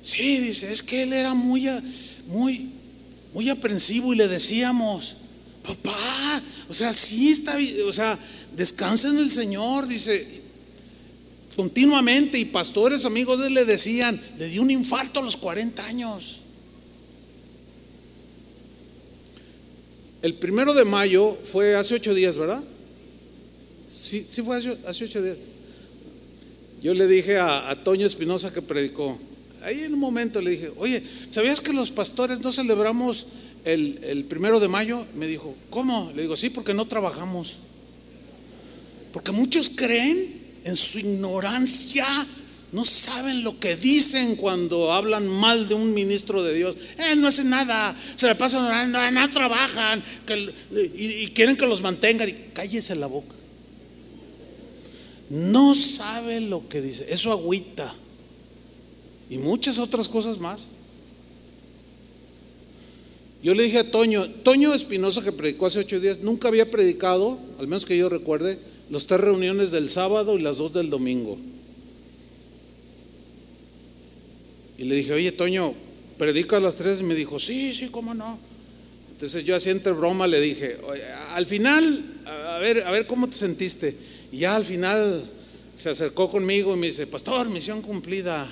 [0.02, 1.68] Sí, dice, es que él era muy,
[2.28, 2.70] muy,
[3.36, 5.18] muy aprensivo y le decíamos,
[5.62, 8.18] papá, o sea, sí está, o sea,
[8.56, 10.26] descansa en el Señor, dice,
[11.54, 16.44] continuamente y pastores amigos le decían, le dio un infarto a los 40 años.
[20.22, 22.64] El primero de mayo fue hace ocho días, ¿verdad?
[23.94, 25.36] Sí, sí fue hace, ocho días.
[26.82, 29.20] Yo le dije a, Toño Espinosa que predicó,
[29.66, 33.26] ahí en un momento le dije, oye, ¿sabías que los pastores no celebramos
[33.66, 35.06] el, primero de mayo?
[35.16, 36.12] Me dijo, ¿cómo?
[36.16, 37.58] Le digo, sí, porque no trabajamos.
[39.12, 42.06] Porque muchos creen en su ignorancia
[42.72, 46.76] no saben lo que dicen cuando hablan mal de un ministro de Dios.
[46.98, 50.04] Eh, no hacen nada, se le pasan orando, no trabajan
[50.94, 52.28] y, quieren que los mantengan.
[52.28, 53.34] Y cállese la boca.
[55.30, 57.08] No sabe lo que dice.
[57.10, 57.96] Eso agüita.
[59.30, 60.68] Y muchas otras cosas más.
[63.42, 67.38] Yo le dije a Toño, Toño Espinosa que predicó hace ocho días, nunca había predicado,
[67.60, 68.58] al menos que yo recuerde,
[68.90, 71.38] los tres reuniones del sábado y las dos del domingo.
[74.78, 75.74] Y le dije, oye, Toño,
[76.18, 77.02] ¿predicas las tres?
[77.02, 78.40] Y me dijo, sí, sí, cómo no.
[79.12, 80.78] Entonces yo así entre broma le dije,
[81.34, 83.96] al final, a ver, a ver cómo te sentiste.
[84.32, 85.24] Y ya al final
[85.76, 88.52] se acercó conmigo y me dice, pastor, misión cumplida.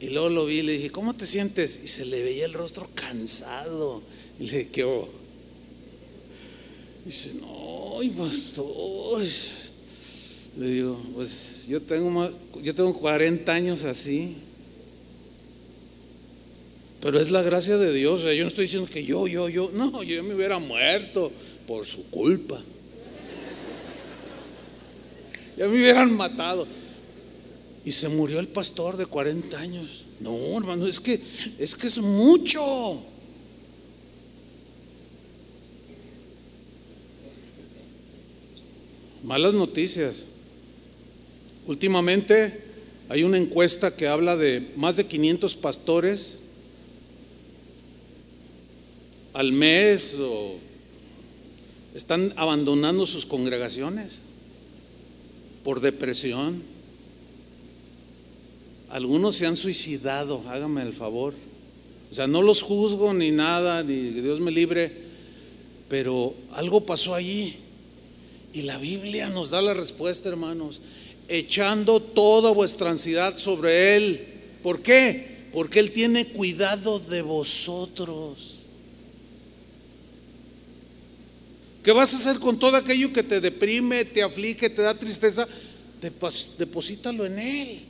[0.00, 1.82] Y luego lo vi y le dije, ¿cómo te sientes?
[1.84, 4.00] Y se le veía el rostro cansado.
[4.38, 5.10] Y le dije, ¿qué hubo?
[7.04, 9.22] Y dice, no, pastor.
[10.58, 12.32] Le digo, pues yo tengo,
[12.62, 14.36] yo tengo 40 años así.
[17.02, 18.22] Pero es la gracia de Dios.
[18.22, 19.70] yo no estoy diciendo que yo, yo, yo.
[19.74, 21.30] No, yo me hubiera muerto
[21.66, 22.58] por su culpa.
[25.58, 26.66] Ya me hubieran matado.
[27.84, 30.04] Y se murió el pastor de 40 años.
[30.20, 31.20] No, hermano, es que
[31.58, 33.02] es que es mucho.
[39.22, 40.24] Malas noticias.
[41.66, 42.64] Últimamente
[43.08, 46.38] hay una encuesta que habla de más de 500 pastores
[49.32, 50.58] al mes o
[51.94, 54.20] están abandonando sus congregaciones
[55.64, 56.62] por depresión.
[58.90, 61.34] Algunos se han suicidado, hágame el favor.
[62.10, 64.90] O sea, no los juzgo ni nada, ni Dios me libre,
[65.88, 67.54] pero algo pasó allí.
[68.52, 70.80] Y la Biblia nos da la respuesta, hermanos,
[71.28, 74.26] echando toda vuestra ansiedad sobre Él.
[74.60, 75.38] ¿Por qué?
[75.52, 78.58] Porque Él tiene cuidado de vosotros.
[81.84, 85.46] ¿Qué vas a hacer con todo aquello que te deprime, te aflige, te da tristeza?
[86.58, 87.89] Deposítalo en Él.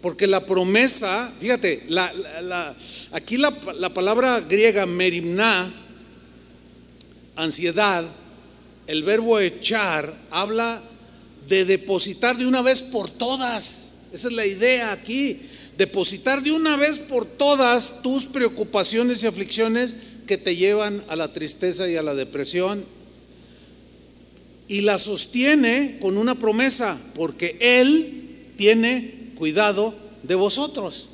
[0.00, 1.86] Porque la promesa, fíjate,
[3.12, 3.50] aquí la,
[3.94, 5.72] palabra griega merimna,
[7.34, 8.04] ansiedad,
[8.86, 10.82] el verbo echar, habla
[11.48, 13.94] de depositar de una vez por todas.
[14.12, 15.40] Esa es la idea aquí.
[15.76, 19.96] Depositar de una vez por todas tus preocupaciones y aflicciones
[20.26, 22.84] que te llevan a la tristeza y a la depresión
[24.68, 31.06] y la sostiene con una promesa, porque Él tiene cuidado de vosotros.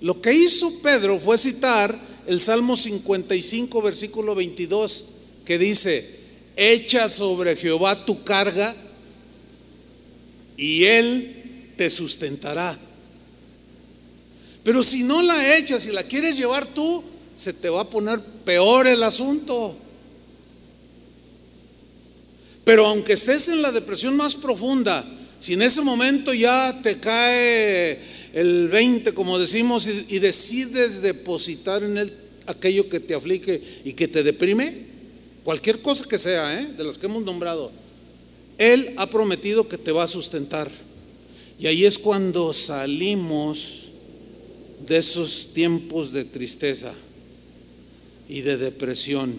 [0.00, 5.04] Lo que hizo Pedro fue citar el Salmo 55, versículo 22,
[5.44, 6.20] que dice,
[6.56, 8.74] echa sobre Jehová tu carga
[10.56, 12.78] y Él te sustentará.
[14.62, 17.02] Pero si no la echas y la quieres llevar tú,
[17.34, 19.76] se te va a poner peor el asunto.
[22.64, 25.04] Pero aunque estés en la depresión más profunda,
[25.40, 27.98] si en ese momento ya te cae
[28.34, 32.12] el 20, como decimos, y, decides depositar en él
[32.46, 34.72] aquello que te aflige y que te deprime,
[35.42, 36.66] cualquier cosa que sea, ¿eh?
[36.76, 37.72] de las que hemos nombrado,
[38.58, 40.70] Él ha prometido que te va a sustentar.
[41.58, 43.86] Y ahí es cuando salimos
[44.86, 46.92] de esos tiempos de tristeza
[48.28, 49.34] y de depresión.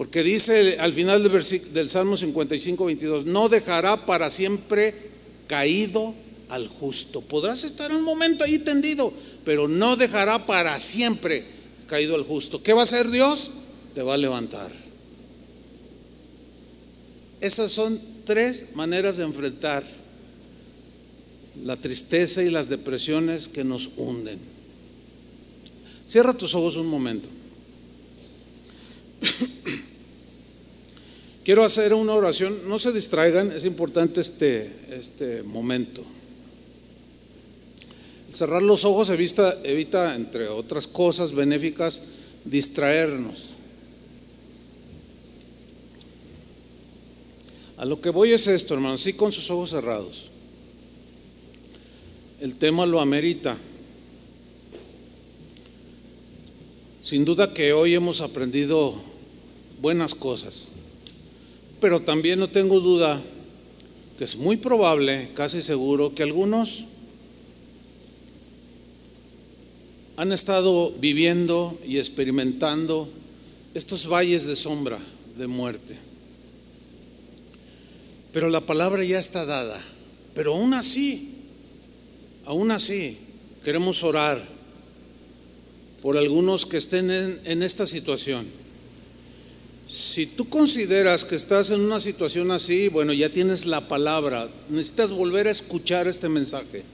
[0.00, 4.94] Porque dice al final del, Salmo 55, 22, no dejará para siempre
[5.46, 6.14] caído
[6.48, 7.20] al justo.
[7.20, 9.12] Podrás estar un momento ahí tendido,
[9.44, 11.44] pero no dejará para siempre
[11.86, 12.62] caído al justo.
[12.62, 13.50] ¿Qué va a hacer Dios?
[13.94, 14.72] Te va a levantar.
[17.42, 19.84] Esas son tres maneras de enfrentar
[21.62, 24.38] la tristeza y las depresiones que nos hunden.
[26.06, 27.28] Cierra tus ojos un momento.
[31.44, 36.04] Quiero hacer una oración, no se distraigan, es importante este, este momento.
[38.30, 42.02] Cerrar los ojos evita, evita, entre otras cosas benéficas,
[42.44, 43.48] distraernos.
[47.78, 50.26] A lo que voy es esto, hermano, sí con sus ojos cerrados.
[52.38, 53.56] El tema lo amerita.
[57.00, 58.94] Sin duda que hoy hemos aprendido
[59.80, 60.72] buenas cosas.
[61.80, 63.22] Pero también no tengo duda
[64.18, 66.84] que es muy probable, casi seguro, que algunos
[70.16, 73.08] han estado viviendo y experimentando
[73.72, 74.98] estos valles de sombra,
[75.38, 75.96] de muerte.
[78.30, 79.82] Pero la palabra ya está dada.
[80.34, 81.30] Pero aún así,
[82.44, 83.16] aún así,
[83.64, 84.46] queremos orar
[86.02, 88.59] por algunos que estén en, en esta situación.
[89.90, 95.10] Si tú consideras que estás en una situación así, bueno, ya tienes la palabra, necesitas
[95.10, 96.84] volver a escuchar este mensaje.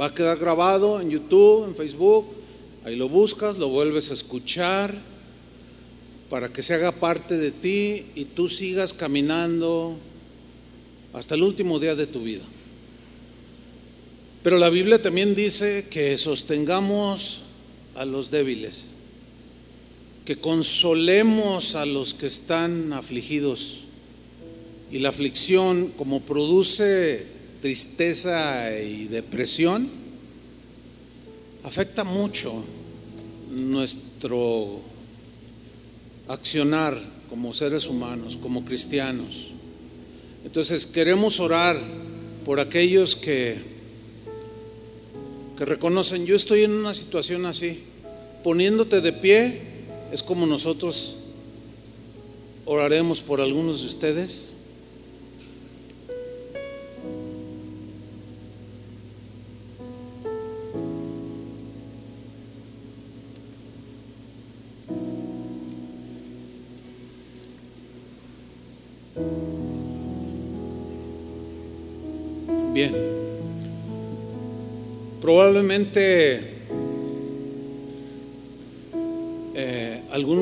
[0.00, 2.26] Va a quedar grabado en YouTube, en Facebook,
[2.84, 4.94] ahí lo buscas, lo vuelves a escuchar
[6.30, 9.98] para que se haga parte de ti y tú sigas caminando
[11.12, 12.44] hasta el último día de tu vida.
[14.44, 17.46] Pero la Biblia también dice que sostengamos
[17.96, 18.84] a los débiles,
[20.26, 23.84] que consolemos a los que están afligidos.
[24.90, 27.24] Y la aflicción, como produce
[27.62, 29.88] tristeza y depresión,
[31.62, 32.64] afecta mucho
[33.52, 34.80] nuestro
[36.26, 37.00] accionar
[37.30, 39.52] como seres humanos, como cristianos.
[40.44, 41.76] Entonces queremos orar
[42.44, 43.58] por aquellos que,
[45.56, 47.84] que reconocen, yo estoy en una situación así,
[48.42, 49.75] poniéndote de pie,
[50.12, 51.16] es como nosotros
[52.64, 54.55] oraremos por algunos de ustedes.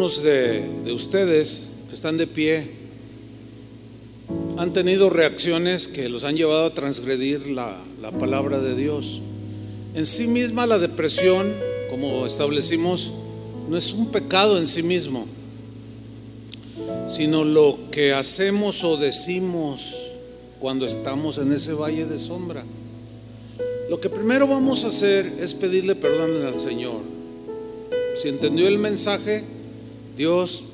[0.05, 2.71] De, de ustedes que están de pie
[4.59, 9.23] han tenido reacciones que los han llevado a transgredir la, la palabra de Dios.
[9.95, 11.55] En sí misma la depresión,
[11.91, 13.13] como establecimos,
[13.71, 15.27] no es un pecado en sí mismo,
[17.07, 19.95] sino lo que hacemos o decimos
[20.61, 22.63] cuando estamos en ese valle de sombra.
[23.89, 27.01] Lo que primero vamos a hacer es pedirle perdón al Señor.
[28.15, 29.54] Si entendió el mensaje,
[30.17, 30.65] Dios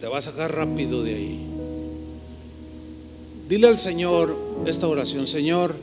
[0.00, 1.46] te va a sacar rápido de ahí.
[3.48, 4.36] Dile al Señor
[4.66, 5.74] esta oración, Señor,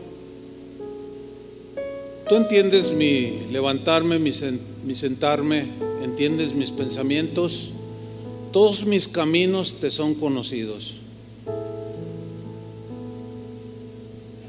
[2.27, 5.67] tú entiendes mi levantarme, mi, sentarme,
[6.01, 7.71] entiendes mis pensamientos,
[8.51, 11.01] todos mis caminos te son conocidos.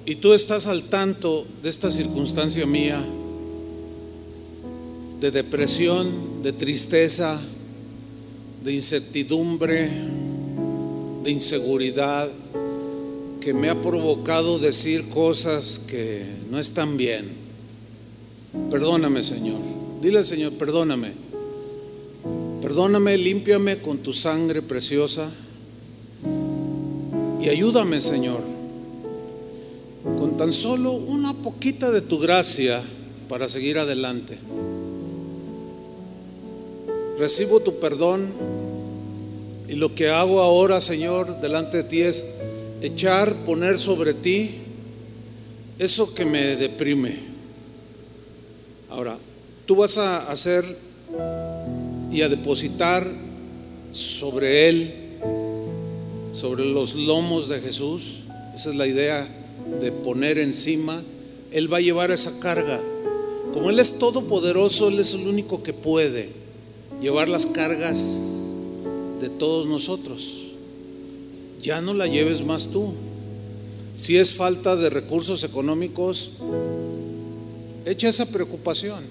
[0.05, 3.03] y tú estás al tanto de esta circunstancia mía,
[5.21, 7.41] de depresión, de tristeza,
[8.65, 9.91] de incertidumbre,
[11.25, 12.29] de inseguridad,
[13.41, 17.33] que me ha provocado decir cosas que no están bien.
[18.71, 19.61] Perdóname, Señor.
[20.01, 21.13] Dile al Señor, perdóname.
[22.61, 25.31] Perdóname, límpiame con tu sangre preciosa
[27.41, 28.53] y ayúdame, Señor
[30.03, 32.83] con tan solo una poquita de tu gracia
[33.29, 34.39] para seguir adelante.
[37.19, 38.33] Recibo tu perdón
[39.69, 42.37] y lo que hago ahora, Señor, delante de ti es
[42.81, 44.57] echar, poner sobre ti
[45.79, 47.21] eso que me deprime.
[48.91, 49.19] Ahora,
[49.67, 50.65] tú vas a hacer
[52.11, 53.07] y a depositar
[53.93, 54.95] sobre él,
[56.33, 58.25] sobre los lomos de Jesús.
[58.55, 59.29] Esa es la idea
[59.81, 61.03] de poner encima,
[61.51, 62.81] Él va a llevar esa carga.
[63.53, 66.43] Como Él es todopoderoso, Él es el único que puede
[67.03, 68.23] llevar las cargas
[69.21, 70.35] de todos nosotros.
[71.61, 72.95] Ya no la lleves más tú.
[73.97, 76.31] Si es falta de recursos económicos,
[77.85, 79.05] echa esa preocupación.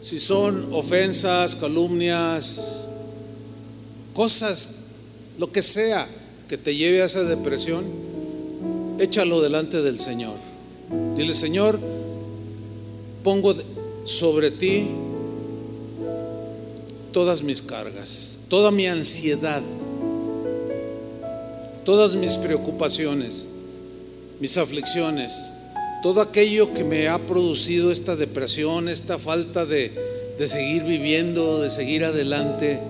[0.00, 2.62] Si son ofensas, calumnias,
[4.14, 4.86] cosas,
[5.38, 6.08] lo que sea
[6.48, 7.84] que te lleve a esa depresión,
[8.98, 10.36] échalo delante del Señor.
[11.16, 11.78] Dile, Señor,
[13.22, 13.54] pongo
[14.04, 14.88] sobre ti
[17.12, 19.62] todas mis cargas, toda mi ansiedad,
[21.84, 23.48] todas mis preocupaciones,
[24.40, 25.34] mis aflicciones,
[26.02, 29.92] todo aquello que me ha producido esta depresión, esta falta de,
[30.38, 32.80] de seguir viviendo, de seguir adelante,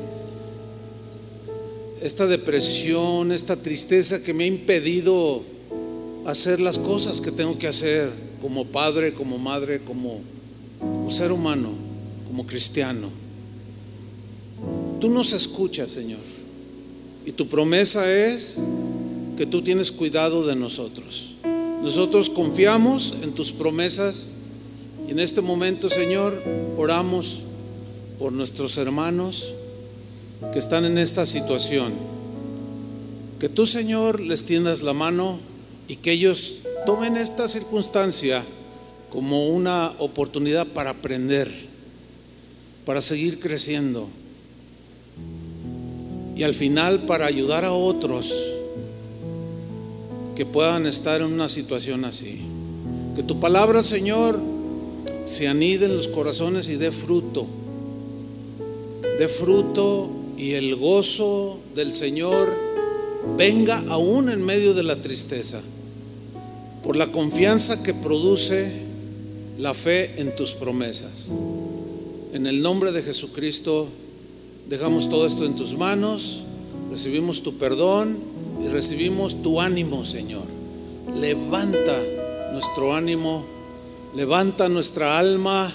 [2.01, 5.43] esta depresión, esta tristeza que me ha impedido
[6.27, 8.11] hacer las cosas que tengo que hacer
[8.41, 10.21] como padre, como madre, como,
[11.11, 11.71] ser humano,
[12.27, 13.11] como cristiano.
[15.01, 16.21] Tú nos escuchas, Señor.
[17.25, 18.59] Y tu promesa es
[19.39, 21.37] que tú tienes cuidado de nosotros.
[21.83, 24.33] Nosotros confiamos en tus promesas
[25.09, 26.43] y en este momento, Señor,
[26.77, 27.41] oramos
[28.19, 29.55] por nuestros hermanos
[30.53, 31.95] que están en esta situación.
[33.39, 35.41] Que tú, Señor, les tiendas la mano
[35.89, 38.43] y que ellos tomen esta circunstancia
[39.09, 41.51] como una oportunidad para aprender,
[42.85, 44.11] para seguir creciendo
[46.41, 48.33] y al final para ayudar a otros
[50.35, 52.41] que puedan estar en una situación así.
[53.15, 54.41] Que tu palabra, Señor,
[55.27, 57.47] se anide en los corazones y dé fruto.
[59.19, 62.49] Dé fruto y el gozo del Señor
[63.37, 65.61] venga aún en medio de la tristeza,
[66.83, 68.73] por la confianza que produce
[69.59, 71.31] la fe en tus promesas.
[72.33, 73.89] En el nombre de Jesucristo,
[74.71, 76.43] dejamos todo esto en tus manos,
[76.93, 78.17] recibimos tu perdón
[78.65, 80.45] y recibimos tu ánimo, Señor.
[81.21, 81.99] Levanta
[82.53, 83.45] nuestro ánimo,
[84.15, 85.73] levanta nuestra alma.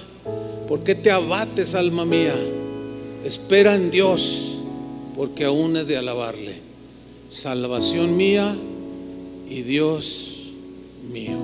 [0.69, 2.35] ¿Por qué te abates, alma mía?
[3.25, 4.59] Espera en Dios,
[5.13, 6.55] porque aún he de alabarle.
[7.27, 8.55] Salvación mía
[9.49, 10.51] y Dios
[11.11, 11.37] mío.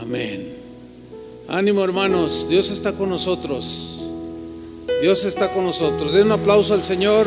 [0.00, 0.56] Amén.
[1.48, 3.91] Ánimo hermanos, Dios está con nosotros.
[5.00, 6.12] Dios está con nosotros.
[6.12, 7.26] Den un aplauso al Señor.